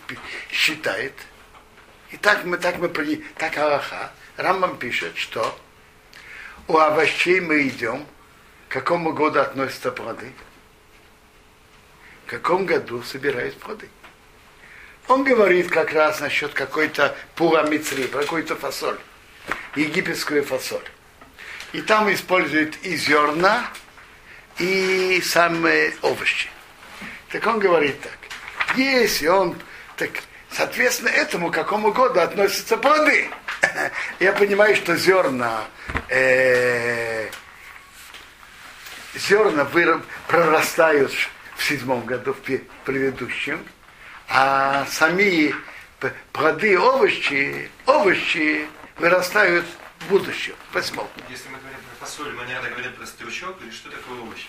считает, 0.51 1.13
и 2.09 2.17
так 2.17 2.43
мы, 2.43 2.57
так 2.57 2.77
мы, 2.79 2.89
так 2.89 3.57
Аллаха, 3.57 4.11
Рамбам 4.35 4.77
пишет, 4.77 5.17
что 5.17 5.57
у 6.67 6.77
овощей 6.77 7.39
мы 7.39 7.67
идем, 7.67 8.05
к 8.67 8.73
какому 8.73 9.13
году 9.13 9.39
относятся 9.39 9.91
плоды, 9.91 10.31
в 12.25 12.29
каком 12.29 12.65
году 12.65 13.03
собирают 13.03 13.57
плоды. 13.57 13.89
Он 15.07 15.23
говорит 15.23 15.69
как 15.69 15.91
раз 15.93 16.19
насчет 16.21 16.53
какой-то 16.53 17.15
пура 17.35 17.63
мицри, 17.63 18.03
какой-то 18.03 18.55
фасоль, 18.55 18.97
египетскую 19.75 20.43
фасоль. 20.43 20.87
И 21.73 21.81
там 21.81 22.11
используют 22.13 22.77
и 22.83 22.95
зерна, 22.95 23.69
и 24.57 25.21
самые 25.21 25.93
овощи. 26.01 26.49
Так 27.29 27.45
он 27.47 27.59
говорит 27.59 27.99
так. 28.01 28.17
Если 28.77 29.27
он, 29.27 29.57
так, 29.97 30.11
соответственно, 30.51 31.09
этому 31.09 31.51
какому 31.51 31.91
году 31.91 32.19
относятся 32.19 32.77
плоды. 32.77 33.29
Я 34.19 34.33
понимаю, 34.33 34.75
что 34.75 34.95
зерна, 34.95 35.65
э, 36.09 37.29
зерна 39.15 39.65
прорастают 40.27 41.11
в 41.55 41.63
седьмом 41.63 42.05
году, 42.05 42.33
в 42.33 42.85
предыдущем 42.85 43.65
а 44.33 44.85
сами 44.85 45.53
плоды, 46.31 46.79
овощи, 46.79 47.69
овощи 47.85 48.65
вырастают 48.97 49.65
в 49.99 50.07
будущем, 50.07 50.55
в 50.71 50.75
восьмом. 50.75 51.07
Если 51.29 51.49
мы 51.49 51.57
говорим 51.57 51.79
про 51.81 52.05
фасоль, 52.05 52.31
мы 52.33 52.45
не 52.45 52.53
надо 52.53 52.69
говорить 52.69 52.95
про 52.95 53.05
стручок 53.05 53.61
или 53.61 53.71
что 53.71 53.89
такое 53.89 54.19
овощи? 54.21 54.47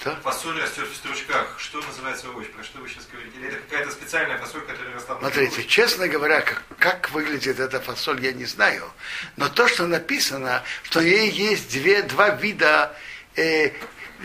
Что? 0.00 0.14
Фасоль 0.22 0.60
растет 0.60 0.86
в 0.88 0.94
стручках. 0.94 1.58
Что 1.58 1.80
называется 1.80 2.28
овощ? 2.28 2.46
Про 2.48 2.62
что 2.62 2.80
вы 2.80 2.88
сейчас 2.88 3.06
говорите? 3.10 3.38
Или 3.38 3.48
это 3.48 3.56
какая-то 3.56 3.90
специальная 3.92 4.36
фасоль, 4.36 4.60
которая 4.66 4.94
растет 4.94 5.16
Смотрите, 5.18 5.64
честно 5.64 6.06
говоря, 6.06 6.42
как, 6.42 6.62
как 6.78 7.10
выглядит 7.12 7.58
эта 7.58 7.80
фасоль, 7.80 8.22
я 8.22 8.32
не 8.32 8.44
знаю. 8.44 8.92
Но 9.36 9.48
то, 9.48 9.66
что 9.66 9.86
написано, 9.86 10.62
что 10.82 11.00
ей 11.00 11.30
есть 11.30 11.70
две, 11.70 12.02
два 12.02 12.28
вида 12.28 12.94
э, 13.36 13.70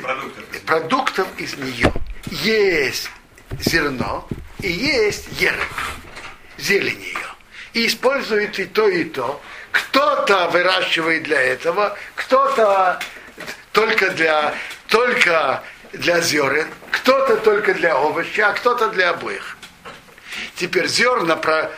продуктов. 0.01 0.61
продуктов 0.65 1.27
из 1.39 1.55
нее. 1.55 1.93
Есть 2.25 3.09
зерно 3.61 4.27
и 4.59 4.69
есть 4.69 5.29
еры, 5.39 5.63
зелень 6.57 7.01
ее. 7.01 7.27
И 7.71 7.87
используют 7.87 8.59
и 8.59 8.65
то, 8.65 8.89
и 8.89 9.05
то. 9.05 9.41
Кто-то 9.71 10.49
выращивает 10.49 11.23
для 11.23 11.41
этого, 11.41 11.97
кто-то 12.15 12.99
только 13.71 14.09
для, 14.11 14.53
только 14.91 15.63
для 15.93 16.21
зерен, 16.21 16.67
кто-то 16.91 17.37
только 17.37 17.73
для 17.73 17.95
овощей, 17.95 18.43
а 18.43 18.51
кто-то 18.51 18.89
для 18.89 19.09
обоих. 19.09 19.57
Теперь 20.55 20.87
зерна 20.87 21.35
про... 21.37 21.71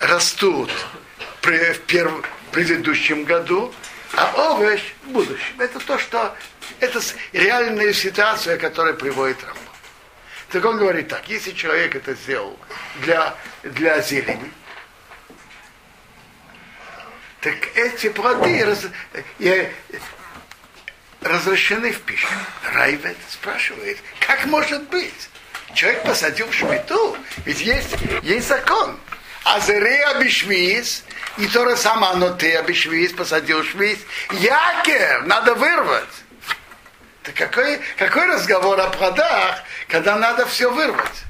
растут 0.00 0.70
при, 1.40 1.72
в 1.72 1.80
перв... 1.82 2.12
предыдущем 2.50 3.24
году, 3.24 3.72
а 4.16 4.50
овощ 4.50 4.82
в 5.04 5.10
будущем. 5.10 5.60
Это 5.60 5.78
то, 5.78 5.98
что 5.98 6.36
это 6.80 7.00
реальная 7.32 7.92
ситуация, 7.92 8.58
которая 8.58 8.94
приводит 8.94 9.42
Рамбам. 9.42 9.62
Так 10.50 10.64
он 10.64 10.78
говорит 10.78 11.08
так, 11.08 11.28
если 11.28 11.52
человек 11.52 11.94
это 11.94 12.14
сделал 12.14 12.58
для, 13.02 13.34
для 13.62 14.00
зелени, 14.00 14.52
так 17.40 17.54
эти 17.74 18.08
плоды 18.08 18.64
раз, 18.64 18.86
э, 19.38 19.70
разрешены 21.24 21.92
в 21.92 22.00
пищу. 22.02 22.28
Райвет 22.72 23.16
спрашивает, 23.28 23.98
как 24.20 24.44
может 24.46 24.82
быть? 24.90 25.28
Человек 25.74 26.04
посадил 26.04 26.46
в 26.46 26.54
шмиту, 26.54 27.16
ведь 27.44 27.60
есть, 27.60 27.96
есть 28.22 28.46
закон. 28.46 28.98
А 29.44 29.60
зере 29.60 30.04
абишвиз, 30.04 31.04
и 31.36 31.46
то 31.48 31.68
же 31.68 31.76
самое 31.76 32.12
оно 32.12 32.30
ты 32.30 32.54
абишвиз, 32.56 33.12
посадил 33.12 33.64
швиз. 33.64 33.98
Якер, 34.32 35.24
надо 35.26 35.54
вырвать. 35.54 36.04
Так 37.24 37.34
какой, 37.34 37.80
какой 37.96 38.26
разговор 38.26 38.78
о 38.80 38.88
плодах, 38.90 39.62
когда 39.88 40.16
надо 40.16 40.46
все 40.46 40.70
вырвать? 40.70 41.24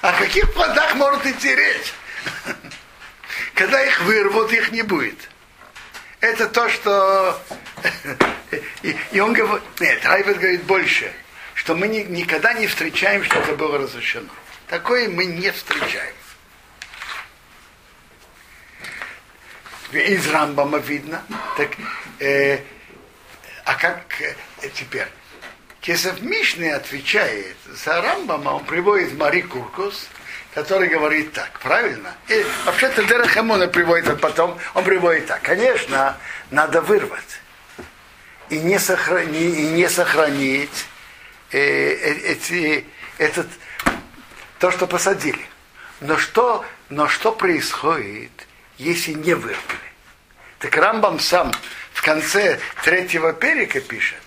О 0.00 0.12
каких 0.12 0.52
плодах 0.52 0.94
может 0.94 1.26
идти 1.26 1.54
речь? 1.54 1.92
Когда 3.54 3.84
их 3.84 4.00
вырвут, 4.02 4.52
их 4.52 4.70
не 4.70 4.82
будет. 4.82 5.28
Это 6.20 6.48
то, 6.48 6.68
что... 6.68 7.40
И, 9.12 9.20
он 9.20 9.34
говорит, 9.34 9.62
нет, 9.78 10.04
Райвет 10.04 10.38
говорит 10.38 10.62
больше, 10.64 11.12
что 11.54 11.76
мы 11.76 11.86
ни, 11.86 12.00
никогда 12.00 12.54
не 12.54 12.66
встречаем, 12.66 13.22
что 13.24 13.38
это 13.38 13.54
было 13.54 13.78
разрешено. 13.78 14.28
Такое 14.68 15.08
мы 15.08 15.26
не 15.26 15.50
встречаем. 15.50 16.14
Из 19.92 20.28
Рамбама 20.28 20.78
видно. 20.78 21.22
Так, 21.56 21.70
э, 22.20 22.58
а 23.64 23.74
как 23.74 24.20
э, 24.20 24.34
теперь? 24.74 25.08
Кесов 25.80 26.20
Мишны 26.20 26.72
отвечает 26.72 27.56
за 27.66 28.02
Рамбама, 28.02 28.50
он 28.50 28.64
приводит 28.64 29.14
Мари 29.14 29.42
Куркус, 29.42 30.08
который 30.58 30.88
говорит 30.88 31.32
так, 31.32 31.60
правильно? 31.60 32.12
И 32.26 32.44
вообще-то 32.64 33.04
Дерахамуна 33.04 33.68
приводит, 33.68 34.20
потом 34.20 34.58
он 34.74 34.82
приводит 34.82 35.26
так. 35.26 35.40
Конечно, 35.40 36.16
надо 36.50 36.80
вырвать 36.80 37.40
и 38.50 38.58
не, 38.58 38.80
сохрани, 38.80 39.50
и 39.50 39.68
не 39.68 39.88
сохранить 39.88 40.86
э, 41.52 41.58
э, 41.60 42.12
эти, 42.32 42.84
этот, 43.18 43.46
то, 44.58 44.72
что 44.72 44.88
посадили. 44.88 45.46
Но 46.00 46.16
что, 46.16 46.64
но 46.88 47.06
что 47.06 47.30
происходит, 47.30 48.32
если 48.78 49.12
не 49.12 49.34
вырвали? 49.34 49.88
Так 50.58 50.76
Рамбам 50.76 51.20
сам 51.20 51.52
в 51.92 52.02
конце 52.02 52.58
третьего 52.82 53.32
перика 53.32 53.80
пишет, 53.80 54.22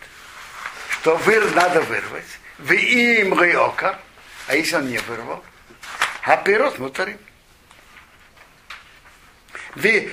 что 0.91 1.17
выр 1.17 1.53
надо 1.55 1.81
вырвать, 1.81 2.39
в 2.57 2.71
им 2.71 3.33
а 4.47 4.55
если 4.55 4.75
он 4.77 4.87
не 4.87 4.97
вырвал, 4.99 5.43
а 6.23 6.37
пирот 6.37 6.79
мутарим. 6.79 7.17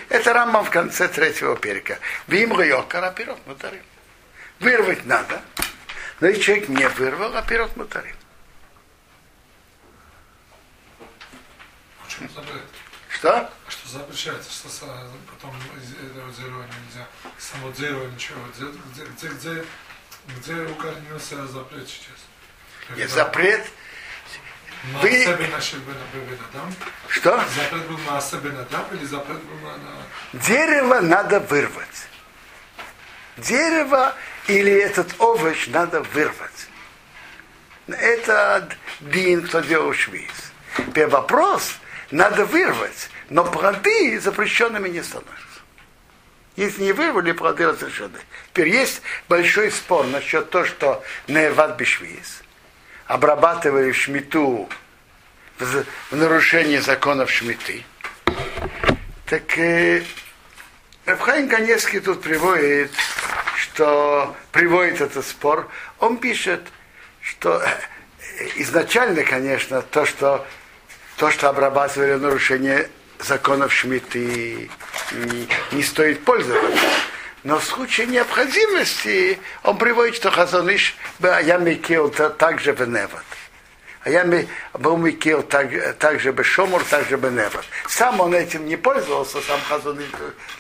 Это 0.09 0.33
Рамбам 0.33 0.64
в 0.64 0.71
конце 0.71 1.09
третьего 1.09 1.57
перика. 1.57 1.99
Вим 2.27 2.59
йокар, 2.61 3.05
а 3.05 3.11
пирот 3.11 3.44
мутарим. 3.47 3.83
Вырвать 4.61 5.05
надо, 5.05 5.42
но 6.21 6.29
и 6.29 6.40
человек 6.40 6.68
не 6.68 6.88
вырвал, 6.88 7.37
а 7.37 7.42
пирот 7.42 7.77
мутарим. 7.77 8.16
Что? 13.11 13.37
А 13.37 13.51
что 13.68 13.88
запрещается, 13.88 14.51
что 14.51 14.68
потом 15.31 15.55
зеро 16.37 16.62
нельзя, 16.62 17.07
само 17.38 17.73
зеро 17.73 18.07
ничего. 18.07 18.40
Где, 18.55 19.05
где, 19.16 19.29
где, 19.29 19.64
где 20.37 20.73
укоренился 20.73 21.47
запрет 21.49 21.88
сейчас? 21.88 22.97
Нет, 22.97 23.11
запрет 23.11 23.66
вы... 25.03 25.27
Что? 27.09 27.45
Дерево 30.33 31.01
надо 31.01 31.41
вырвать. 31.41 32.09
Дерево 33.37 34.14
или 34.47 34.73
этот 34.73 35.14
овощ 35.19 35.67
надо 35.69 36.03
вырвать. 36.03 36.69
Это 37.87 38.69
Дин, 39.01 39.47
кто 39.47 39.61
делал 39.61 39.93
швиз. 39.95 40.31
Теперь 40.77 41.07
вопрос, 41.07 41.77
надо 42.11 42.45
вырвать, 42.45 43.11
но 43.31 43.45
плоды 43.45 44.21
запрещенными 44.21 44.88
не 44.88 45.03
становятся. 45.03 45.35
Если 46.57 46.83
не 46.83 46.93
вырвали, 46.93 47.33
плоды 47.33 47.67
разрешены. 47.67 48.19
Теперь 48.53 48.69
есть 48.69 49.03
большой 49.29 49.71
спор 49.71 50.07
насчет 50.07 50.51
того, 50.51 50.64
что 50.64 51.05
Неват 51.27 51.77
Бешвиз– 51.77 52.43
обрабатывали 53.09 53.90
шмиту 53.92 54.68
в, 55.59 55.85
в 56.11 56.16
нарушении 56.16 56.77
законов 56.77 57.31
шмиты. 57.31 57.85
Так 59.27 59.59
э, 59.59 60.05
Рафхайм 61.05 61.49
Каневский 61.49 62.01
тут 62.01 62.23
приводит, 62.23 62.92
что 63.57 64.37
приводит 64.53 65.01
этот 65.01 65.27
спор. 65.27 65.68
Он 65.99 66.18
пишет, 66.18 66.61
что 67.21 67.61
э, 67.61 68.49
изначально, 68.57 69.25
конечно, 69.25 69.83
то, 69.83 70.07
что 70.07 70.47
то, 71.16 71.31
что 71.31 71.49
обрабатывали 71.49 72.12
в 72.12 72.23
нарушение 72.23 72.88
законов 73.18 73.73
Шмиты, 73.73 74.71
не, 75.12 75.49
не 75.73 75.83
стоит 75.83 76.25
пользоваться. 76.25 76.79
Но 77.48 77.58
в 77.58 77.64
случае 77.64 78.08
необходимости 78.08 79.38
он 79.62 79.78
приводит, 79.78 80.16
что 80.16 80.30
Хазаныш 80.30 80.94
я 81.18 81.56
микил 81.56 82.11
также 82.11 82.74
в 82.74 82.87
Невод. 82.87 83.24
А 84.02 84.11
я 84.11 84.22
был 84.74 84.98
микил 84.98 85.42
также 85.42 86.32
бы 86.34 86.44
Шомур, 86.44 86.84
также 86.84 87.16
бы 87.16 87.30
Невод. 87.30 87.64
Сам 87.88 88.20
он 88.20 88.34
этим 88.34 88.66
не 88.66 88.76
пользовался, 88.76 89.40
сам 89.40 89.62
Хазаныш 89.62 90.08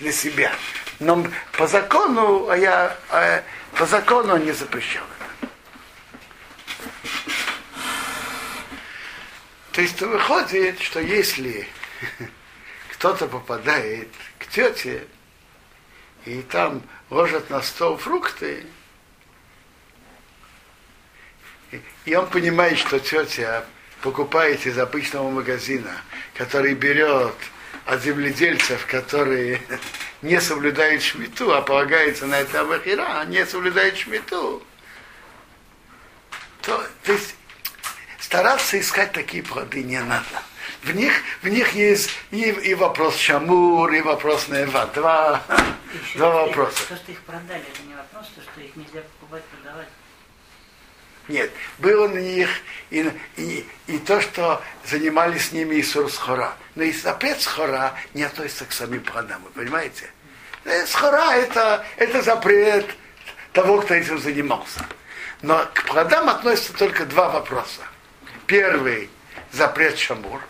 для 0.00 0.12
себя. 0.12 0.50
Но 0.98 1.26
по 1.58 1.66
закону, 1.66 2.48
а 2.48 2.56
я, 2.56 2.96
а, 3.10 3.42
по 3.74 3.84
закону 3.84 4.36
он 4.36 4.46
не 4.46 4.52
запрещал 4.52 5.04
это. 5.42 5.50
То 9.72 9.82
есть 9.82 10.00
выходит, 10.00 10.80
что 10.80 11.00
если 11.00 11.68
кто-то 12.92 13.26
попадает 13.26 14.08
к 14.38 14.46
тете, 14.46 15.06
и 16.28 16.42
там 16.42 16.82
ложат 17.08 17.48
на 17.48 17.62
стол 17.62 17.96
фрукты, 17.96 18.66
и 22.04 22.14
он 22.14 22.28
понимает, 22.28 22.78
что 22.78 22.98
тетя 23.00 23.64
покупает 24.02 24.66
из 24.66 24.78
обычного 24.78 25.30
магазина, 25.30 26.02
который 26.34 26.74
берет 26.74 27.34
от 27.86 28.02
земледельцев, 28.02 28.86
которые 28.86 29.62
не 30.22 30.40
соблюдают 30.40 31.02
шмиту, 31.02 31.54
а 31.54 31.62
полагается 31.62 32.26
на 32.26 32.38
это 32.40 32.60
Абахира, 32.60 33.20
а 33.20 33.24
не 33.24 33.44
соблюдают 33.46 33.96
шмиту, 33.96 34.62
то, 36.60 36.86
то 37.04 37.12
есть 37.12 37.34
стараться 38.20 38.78
искать 38.78 39.12
такие 39.12 39.42
плоды 39.42 39.82
не 39.82 40.00
надо 40.00 40.42
в 40.82 40.94
них, 40.94 41.12
в 41.42 41.48
них 41.48 41.72
есть 41.72 42.10
и, 42.30 42.50
и 42.50 42.74
вопрос 42.74 43.16
Шамур, 43.16 43.92
и 43.92 44.00
вопрос 44.00 44.48
Нева. 44.48 44.86
Два, 44.94 45.42
Еще 45.92 46.18
два 46.18 46.46
вопроса. 46.46 46.88
То, 46.88 46.96
что 46.96 47.12
их 47.12 47.20
продали, 47.20 47.62
это 47.62 47.82
не 47.86 47.94
вопрос, 47.94 48.26
то, 48.34 48.42
что 48.42 48.60
их 48.60 48.76
нельзя 48.76 49.00
покупать, 49.18 49.42
продавать. 49.44 49.88
Нет, 51.28 51.50
было 51.78 52.08
на 52.08 52.18
них 52.18 52.48
и, 52.90 53.12
и, 53.36 53.66
и 53.86 53.98
то, 53.98 54.20
что 54.20 54.62
занимались 54.86 55.48
с 55.48 55.52
ними 55.52 55.80
Исур 55.80 56.10
Схора. 56.10 56.54
Но 56.74 56.84
и 56.84 56.92
запрет 56.92 57.40
Схора 57.40 57.94
не 58.14 58.22
относится 58.22 58.64
к 58.64 58.72
самим 58.72 59.02
плодам, 59.02 59.42
вы 59.42 59.50
понимаете? 59.50 60.10
Э, 60.64 60.86
Схора 60.86 61.32
это, 61.34 61.84
это 61.96 62.22
запрет 62.22 62.86
того, 63.52 63.82
кто 63.82 63.94
этим 63.94 64.18
занимался. 64.18 64.86
Но 65.42 65.66
к 65.74 65.84
плодам 65.84 66.30
относятся 66.30 66.72
только 66.72 67.04
два 67.04 67.28
вопроса. 67.28 67.82
Первый– 68.46 69.10
запрет 69.52 69.98
шамур, 69.98 70.40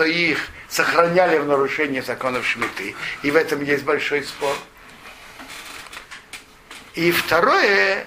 что 0.00 0.06
их 0.06 0.48
сохраняли 0.66 1.36
в 1.36 1.46
нарушении 1.46 2.00
законов 2.00 2.46
Шмиты. 2.46 2.94
И 3.22 3.30
в 3.30 3.36
этом 3.36 3.62
есть 3.62 3.84
большой 3.84 4.24
спор. 4.24 4.56
И 6.94 7.12
второе, 7.12 8.06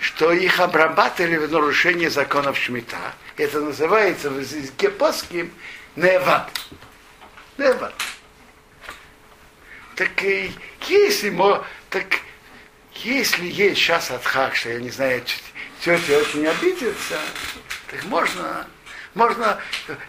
что 0.00 0.32
их 0.32 0.58
обрабатывали 0.58 1.36
в 1.36 1.52
нарушении 1.52 2.08
законов 2.08 2.58
Шмита. 2.58 3.14
Это 3.36 3.60
называется 3.60 4.30
в 4.30 4.40
языке 4.40 4.90
паским 4.90 5.52
неват. 5.94 6.50
Неват. 7.56 7.94
Так 9.94 10.24
и 10.24 10.50
если, 10.88 11.32
так 11.88 12.18
если 12.94 13.46
есть 13.46 13.78
сейчас 13.78 14.10
отхак, 14.10 14.56
что 14.56 14.70
я 14.70 14.80
не 14.80 14.90
знаю, 14.90 15.22
тетя 15.80 16.18
очень 16.18 16.44
обидится, 16.48 17.16
так 17.88 18.02
можно, 18.06 18.66
можно, 19.14 19.58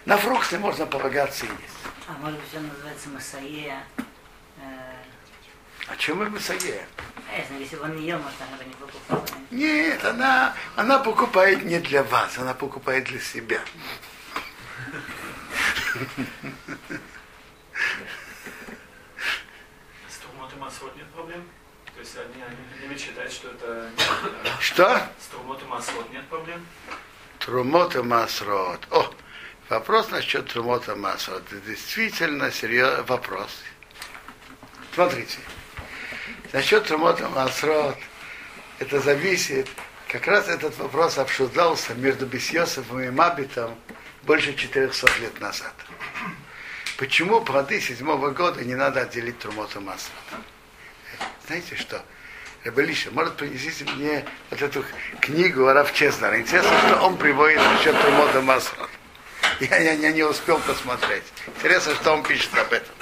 на 0.04 0.16
фрукты 0.16 0.58
можно 0.58 0.86
полагаться 0.86 1.46
и 1.46 1.48
есть. 1.48 1.60
А 2.08 2.12
может 2.20 2.38
быть, 2.40 2.54
он 2.54 2.68
называется 2.68 3.08
Масаея. 3.08 3.82
Э, 4.58 4.92
А 5.88 5.96
чем 5.96 6.18
мы 6.18 6.28
Масаея? 6.30 6.86
ясно, 7.36 7.54
если 7.58 7.76
бы 7.76 7.84
он 7.84 7.96
не 7.96 8.06
ел, 8.06 8.18
может, 8.18 8.38
она 8.40 8.56
бы 8.56 8.64
не 8.64 8.74
покупала. 8.74 9.24
Нет, 9.50 10.04
она, 10.04 10.54
она 10.76 10.98
покупает 10.98 11.64
не 11.64 11.78
для 11.78 12.02
вас, 12.02 12.36
она 12.38 12.54
покупает 12.54 13.04
для 13.04 13.20
себя. 13.20 13.60
С 20.08 20.16
Турмот 20.18 20.52
и 20.52 20.56
Масрот 20.56 20.96
нет 20.96 21.06
проблем? 21.08 21.44
То 21.94 22.00
есть 22.00 22.16
они, 22.16 22.42
они 22.42 22.56
любят 22.82 23.00
считать, 23.00 23.32
что 23.32 23.48
это... 23.50 23.90
Что? 24.60 25.08
С 25.20 25.26
Турмот 25.26 25.62
и 25.62 25.66
Масрот 25.66 26.10
нет 26.10 26.26
проблем? 26.28 26.66
Трумота 27.50 28.04
Масрот. 28.04 28.86
О, 28.92 29.12
вопрос 29.68 30.08
насчет 30.10 30.46
Трумота 30.46 30.94
Масрот. 30.94 31.42
Это 31.50 31.60
действительно 31.62 32.52
серьезный 32.52 33.02
вопрос. 33.02 33.50
Смотрите. 34.94 35.38
Насчет 36.52 36.84
Трумота 36.84 37.28
Масрот, 37.28 37.96
это 38.78 39.00
зависит, 39.00 39.66
как 40.06 40.28
раз 40.28 40.46
этот 40.46 40.78
вопрос 40.78 41.18
обсуждался 41.18 41.94
между 41.94 42.24
Бесьосовым 42.24 43.00
и 43.00 43.10
Мабитом 43.10 43.74
больше 44.22 44.54
400 44.54 45.08
лет 45.18 45.40
назад. 45.40 45.74
Почему 46.98 47.40
плоды 47.40 47.80
седьмого 47.80 48.30
года 48.30 48.64
не 48.64 48.76
надо 48.76 49.00
отделить 49.00 49.40
Трумота 49.40 49.80
Масрот? 49.80 50.14
Знаете 51.48 51.74
что? 51.74 52.00
Рабелиша, 52.64 53.10
может 53.12 53.36
принесите 53.36 53.84
мне 53.84 54.24
вот 54.50 54.60
эту 54.60 54.84
книгу 55.20 55.64
Раф 55.64 55.94
Чеснера. 55.94 56.38
Интересно, 56.38 56.72
что 56.86 57.00
он 57.00 57.16
приводит 57.16 57.58
насчет 57.58 57.98
Трумота 57.98 58.42
Масрот. 58.42 58.90
Я, 59.60 59.76
я, 59.78 59.92
я 59.92 60.12
не 60.12 60.22
успел 60.22 60.58
посмотреть. 60.58 61.22
Интересно, 61.46 61.94
что 61.94 62.12
он 62.12 62.22
пишет 62.22 62.52
об 62.58 62.72
этом. 62.72 62.94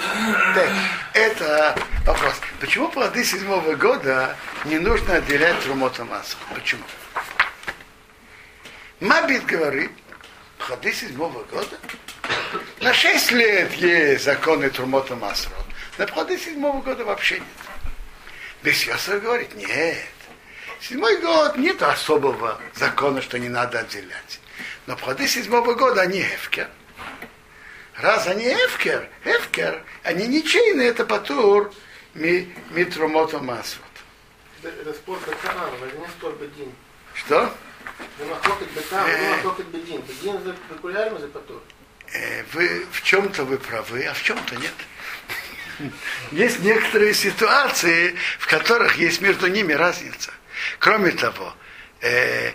Так, 0.55 0.71
это 1.13 1.79
вопрос. 2.07 2.35
Почему 2.61 2.89
плоды 2.89 3.25
седьмого 3.25 3.75
года 3.75 4.37
не 4.65 4.79
нужно 4.79 5.15
отделять 5.15 5.61
Трумота 5.61 6.05
Масрот? 6.05 6.43
Почему? 6.55 6.83
Мабит 9.01 9.45
говорит, 9.45 9.91
плоды 10.59 10.93
седьмого 10.93 11.43
года 11.45 11.79
на 12.81 12.95
шесть 12.95 13.33
лет 13.33 13.73
есть 13.75 14.25
законы 14.25 14.71
Трумота 14.71 15.17
Масрот. 15.17 15.65
На 15.99 16.07
плоды 16.07 16.39
седьмого 16.39 16.81
года 16.81 17.05
вообще 17.05 17.41
нет. 17.41 17.68
Весь 18.63 18.87
Йосеф 18.87 19.23
говорит, 19.23 19.55
нет. 19.55 19.99
Седьмой 20.81 21.21
год 21.21 21.57
нет 21.57 21.83
особого 21.83 22.61
закона, 22.75 23.21
что 23.23 23.39
не 23.39 23.49
надо 23.49 23.81
отделять. 23.81 24.41
Но 24.87 24.97
плоды 24.97 25.27
седьмого 25.27 25.75
года, 25.75 26.03
они 26.03 26.21
эвкер. 26.21 26.69
Раз 27.97 28.27
они 28.29 28.45
эвкер, 28.45 29.09
эвкер, 29.25 29.83
они 30.05 30.27
ничейные, 30.29 30.89
это 30.89 31.05
патур 31.05 31.73
ми, 32.15 32.55
митрумота 32.71 33.39
масвот. 33.41 33.85
Это, 34.63 34.69
это 34.81 34.93
спор 34.93 35.19
Бетарам, 35.27 35.75
это 35.83 35.97
не 35.97 36.07
спор 36.07 36.33
Бедин. 36.35 36.73
Что? 37.15 37.53
Бедин. 39.73 40.01
Э. 40.01 40.03
Бедин 40.07 40.43
за 40.45 40.53
популярность 40.69 41.23
за 41.23 41.29
патур. 41.29 41.61
Э, 42.13 42.45
вы 42.53 42.87
в 42.93 43.03
чем-то 43.03 43.45
вы 43.45 43.59
правы, 43.59 44.05
а 44.05 44.15
в 44.15 44.23
чем-то 44.23 44.57
нет. 44.57 44.75
Есть 46.33 46.61
некоторые 46.61 47.15
ситуации, 47.15 48.17
в 48.39 48.47
которых 48.47 48.97
есть 48.97 49.21
между 49.21 49.47
ними 49.47 49.73
разница. 49.73 50.33
Кроме 50.79 51.13
того, 51.13 51.55
э, 52.01 52.53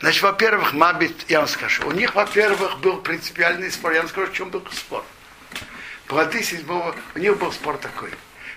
значит, 0.00 0.22
во-первых, 0.22 0.72
Мабит, 0.72 1.24
я 1.28 1.40
вам 1.40 1.48
скажу, 1.48 1.86
у 1.86 1.92
них, 1.92 2.14
во-первых, 2.14 2.78
был 2.80 3.00
принципиальный 3.00 3.70
спор. 3.70 3.92
Я 3.92 4.00
вам 4.00 4.08
скажу, 4.08 4.30
в 4.30 4.34
чем 4.34 4.50
был 4.50 4.66
спор. 4.72 5.04
Плоды 6.06 6.42
седьмого, 6.42 6.94
у 7.14 7.18
них 7.18 7.38
был 7.38 7.52
спор 7.52 7.78
такой. 7.78 8.10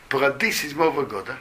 Плоды 0.09 0.51
седьмого 0.51 1.03
года, 1.03 1.37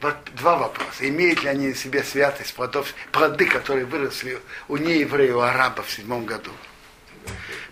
два 0.00 0.56
вопроса. 0.56 1.08
Имеют 1.08 1.42
ли 1.42 1.48
они 1.48 1.68
на 1.68 1.74
себе 1.74 2.02
святость 2.02 2.54
плодов, 2.54 2.92
плоды, 3.12 3.46
которые 3.46 3.84
выросли 3.84 4.40
у 4.68 4.76
неевреев, 4.76 5.36
у 5.36 5.40
арабов 5.40 5.86
в 5.86 5.90
седьмом 5.90 6.24
году? 6.24 6.52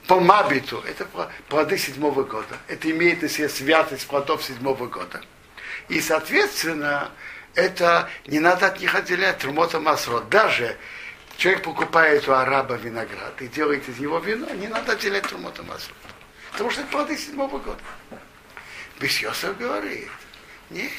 По 0.08 0.18
Мабиту, 0.18 0.82
это 0.88 1.06
плоды 1.50 1.76
седьмого 1.76 2.24
года. 2.24 2.56
Это 2.66 2.90
имеет 2.90 3.20
на 3.20 3.28
себе 3.28 3.46
святость 3.50 4.06
плодов 4.06 4.42
седьмого 4.42 4.86
года. 4.86 5.20
И, 5.90 6.00
соответственно, 6.00 7.10
это 7.54 8.08
не 8.26 8.40
надо 8.40 8.68
от 8.68 8.80
них 8.80 8.94
отделять 8.94 9.36
трумота 9.36 9.80
масрот. 9.80 10.30
Даже 10.30 10.78
человек 11.36 11.62
покупает 11.62 12.26
у 12.26 12.32
араба 12.32 12.76
виноград 12.76 13.40
и 13.42 13.48
делает 13.48 13.86
из 13.86 13.98
него 13.98 14.18
вино, 14.18 14.48
не 14.54 14.68
надо 14.68 14.92
отделять 14.92 15.24
трумота 15.24 15.62
масрот. 15.62 15.94
Потому 16.52 16.70
что 16.70 16.80
это 16.80 16.90
плоды 16.90 17.18
седьмого 17.18 17.58
года. 17.58 17.82
Бесьосов 18.98 19.58
говорит, 19.58 20.08
нет. 20.70 20.90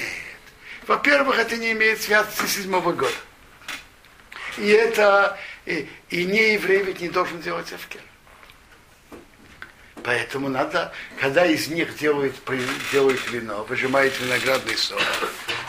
Во-первых, 0.85 1.39
это 1.39 1.57
не 1.57 1.71
имеет 1.71 1.99
святости 1.99 2.45
седьмого 2.45 2.93
года. 2.93 3.11
И 4.57 4.67
это, 4.67 5.35
и, 5.65 5.89
и 6.11 6.25
не 6.25 6.53
еврей 6.53 6.83
ведь 6.83 7.01
не 7.01 7.09
должен 7.09 7.41
делать 7.41 7.73
эфкер. 7.73 8.01
Поэтому 10.03 10.49
надо, 10.49 10.91
когда 11.19 11.45
из 11.45 11.67
них 11.67 11.97
делают, 11.97 12.35
делают 12.91 13.29
вино, 13.31 13.63
выжимают 13.65 14.19
виноградный 14.19 14.77
сок, 14.77 15.01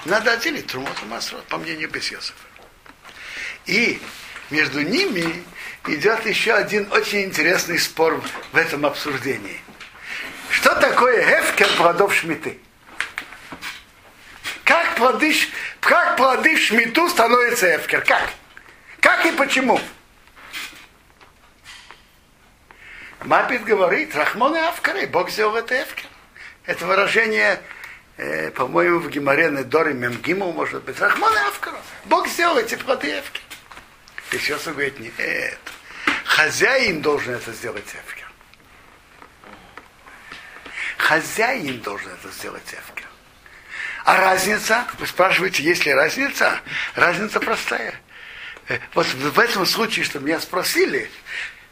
надо 0.05 0.33
отделить 0.33 0.67
трумот 0.67 0.97
и 1.03 1.07
масрот, 1.07 1.45
по 1.45 1.59
мнению 1.59 1.91
Бесьосова. 1.91 2.39
И 3.67 4.01
между 4.51 4.83
ними 4.83 5.45
идет 5.87 6.27
еще 6.27 6.55
один 6.55 6.91
очень 6.93 7.23
интересный 7.23 7.79
спор 7.79 8.23
в 8.53 8.57
этом 8.57 8.87
обсуждении. 8.87 9.61
Что 10.51 10.75
такое 10.75 11.41
эфкер 11.41 11.69
плодов 11.77 12.15
шмиты? 12.15 12.59
Как 14.65 14.97
плоды, 14.97 15.35
как 15.81 16.17
плоды 16.17 16.57
шмиту 16.57 17.09
становятся 17.09 17.77
эфкер? 17.77 18.03
Как? 18.03 18.31
Как 19.01 19.27
и 19.27 19.33
почему? 19.33 19.81
Мапит 23.25 23.65
говорит, 23.65 24.15
Рахмон 24.17 24.57
и 24.57 24.59
Авкары, 24.59 25.07
Бог 25.07 25.31
сделал 25.31 25.57
это 25.57 25.83
Эфкер. 25.83 26.07
Это 26.65 26.87
выражение, 26.87 27.61
э, 28.17 28.51
по-моему, 28.51 29.01
в 29.01 29.11
Гимаре 29.11 29.51
Недоре 29.51 29.93
Мемгиму, 29.93 30.53
может 30.53 30.83
быть, 30.85 30.99
Рахмон 30.99 31.33
и 31.35 31.41
Авкара. 31.49 31.77
Бог 32.07 32.27
сделал 32.29 32.57
эти 32.57 32.77
плоды 32.77 33.19
Эфкер. 33.19 33.43
И 34.33 34.39
сейчас 34.39 34.67
он 34.67 34.75
говорит, 34.75 34.99
нет, 34.99 35.59
хозяин 36.25 37.03
должен 37.03 37.35
это 37.35 37.53
сделать 37.53 37.85
Эфкер. 37.85 38.27
Хозяин 40.97 41.81
должен 41.81 42.13
это 42.13 42.31
сделать 42.31 42.63
Эфкер. 42.73 43.07
А 44.05 44.17
разница, 44.17 44.87
вы 44.99 45.07
спрашиваете, 45.07 45.63
есть 45.63 45.85
ли 45.85 45.93
разница? 45.93 46.61
Разница 46.95 47.39
простая. 47.39 47.95
Э, 48.69 48.79
Вот 48.95 49.07
в 49.07 49.39
этом 49.39 49.67
случае, 49.67 50.07
что 50.07 50.21
меня 50.21 50.41
спросили, 50.41 51.11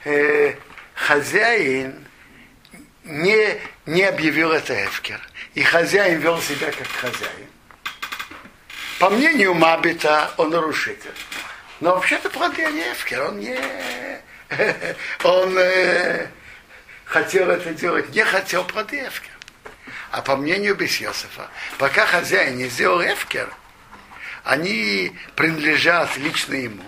э, 0.05 0.55
хозяин 0.99 2.07
не, 3.05 3.59
не 3.87 4.03
объявил 4.03 4.53
это 4.53 4.75
Эфкер. 4.85 5.21
И 5.55 5.63
хозяин 5.63 6.19
вел 6.21 6.41
себя 6.43 6.71
как 6.71 6.89
хозяин. 6.89 7.49
По 8.99 9.11
мнению 9.11 9.55
Мабита, 9.55 10.33
он 10.37 10.51
нарушитель. 10.51 11.15
Но 11.81 11.95
вообще-то 11.95 12.29
плоды 12.31 12.67
не 12.73 12.83
Эфкер. 12.93 13.29
Он 13.29 13.39
не... 13.39 13.59
Он 15.25 15.57
э, 15.59 16.27
хотел 17.05 17.51
это 17.51 17.75
делать, 17.75 18.15
не 18.15 18.25
хотел 18.25 18.65
плоды 18.65 18.99
Эфкер. 18.99 19.31
А 20.11 20.23
по 20.23 20.37
мнению 20.37 20.75
Бесьосифа, 20.75 21.51
пока 21.77 22.07
хозяин 22.07 22.57
не 22.57 22.69
сделал 22.69 23.03
Эфкер, 23.03 23.53
они 24.45 25.13
принадлежат 25.37 26.17
лично 26.17 26.55
ему. 26.55 26.85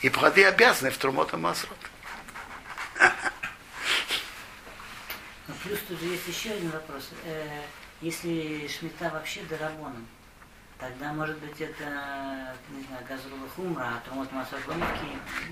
И 0.00 0.08
плоды 0.08 0.44
обязаны 0.46 0.90
в 0.90 0.96
Трумота 0.96 1.36
Масрот. 1.36 1.78
Ну, 5.48 5.54
плюс 5.62 5.80
тут 5.88 6.00
же 6.00 6.06
есть 6.06 6.28
еще 6.28 6.50
один 6.52 6.70
вопрос. 6.70 7.10
Э, 7.24 7.62
если 8.00 8.68
шмита 8.68 9.10
вообще 9.10 9.42
дарабоном, 9.42 10.06
Тогда, 10.82 11.12
может 11.12 11.38
быть, 11.38 11.60
это, 11.60 11.84
не 12.70 12.82
знаю, 12.88 13.04
газовый 13.08 13.48
хумра, 13.54 13.84
а 13.84 14.08
тумот 14.08 14.32
масот 14.32 14.58
ломовки. 14.66 15.04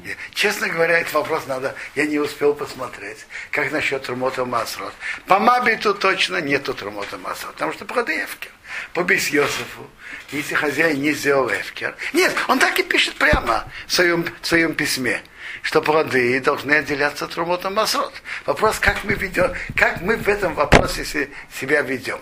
Я- 0.05 0.15
Честно 0.35 0.69
говоря, 0.69 0.99
этот 0.99 1.13
вопрос 1.15 1.47
надо, 1.47 1.77
я 1.95 2.07
не 2.07 2.19
успел 2.19 2.53
посмотреть. 2.53 3.27
Как 3.53 3.71
насчет 3.71 4.03
Трумота 4.03 4.45
Масрот? 4.45 4.93
По 5.27 5.39
Мабиту 5.39 5.95
точно 5.95 6.41
нету 6.41 6.75
Трумота 6.75 7.17
Масрот, 7.19 7.53
потому 7.53 7.73
что 7.73 7.85
под 7.85 8.09
Эфкер. 8.11 8.51
По 8.93 9.05
Бесьосифу, 9.05 9.89
если 10.33 10.55
хозяин 10.57 11.01
не 11.01 11.13
сделал 11.13 11.49
Эфкер. 11.49 11.95
Нет, 12.13 12.35
он 12.49 12.59
так 12.59 12.77
и 12.81 12.83
пишет 12.83 13.15
прямо 13.15 13.65
в 13.87 13.93
своем, 13.93 14.25
в 14.41 14.47
своем 14.47 14.75
письме, 14.75 15.23
что 15.63 15.81
плоды 15.81 16.41
должны 16.41 16.73
отделяться 16.73 17.27
от 17.27 17.31
Трумота 17.35 17.71
Масрот. 17.71 18.21
Вопрос, 18.47 18.81
как 18.81 19.05
мы 19.05 19.15
ведем, 19.15 19.53
как 19.77 20.01
мы 20.01 20.17
в 20.17 20.29
этом 20.29 20.55
вопросе 20.55 21.05
се- 21.05 21.31
себя 21.53 21.83
ведем. 21.83 22.19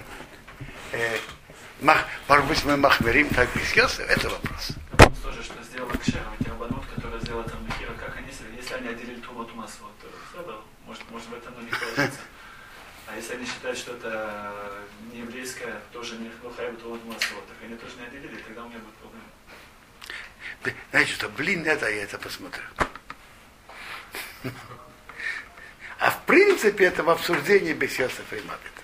Э, 1.80 1.84
мах- 1.84 2.06
может 2.28 2.46
быть, 2.46 2.64
мы 2.64 2.76
махмерим 2.76 3.28
так 3.30 3.48
Бесьосиф? 3.54 4.00
Это 4.00 4.28
вопрос. 4.30 4.70
Тоже, 5.22 5.42
что 5.42 5.62
сделал 5.62 5.88
Кшером, 5.90 6.34
эти 6.38 6.48
Абанут, 6.48 6.84
которые 6.94 7.20
сделали 7.22 7.48
там 7.48 7.64
Махира, 7.66 7.92
как 7.94 8.16
они, 8.16 8.28
если- 8.28 8.74
они 8.74 8.88
отделили 8.88 9.20
Тумот 9.20 9.54
Масу, 9.54 9.84
то 10.00 10.08
все, 10.30 10.64
может, 10.86 11.10
может 11.10 11.28
в 11.28 11.34
этом 11.34 11.54
у 11.56 11.60
них 11.60 11.78
положится. 11.78 12.20
А 13.06 13.16
если 13.16 13.34
они 13.36 13.46
считают, 13.46 13.78
что 13.78 13.94
это 13.94 14.84
не 15.12 15.20
еврейское, 15.20 15.80
тоже 15.92 16.16
не 16.16 16.30
Лухаева 16.42 16.76
Тумот 16.76 17.04
Масу, 17.06 17.34
так 17.48 17.56
они 17.62 17.76
тоже 17.76 17.94
не 17.96 18.06
отделили, 18.06 18.36
тогда 18.42 18.64
у 18.64 18.68
меня 18.68 18.78
будет 18.78 18.94
проблема. 18.94 19.24
Знаете 20.90 21.12
что, 21.12 21.28
блин, 21.30 21.64
это 21.66 21.88
я 21.88 22.02
это 22.02 22.18
посмотрю. 22.18 22.62
А 26.00 26.10
в 26.10 26.22
принципе 26.26 26.84
это 26.84 27.02
в 27.02 27.10
обсуждении 27.10 27.72
без 27.72 27.98
Йосифа 27.98 28.36
и 28.36 28.42
Мабита. 28.42 28.82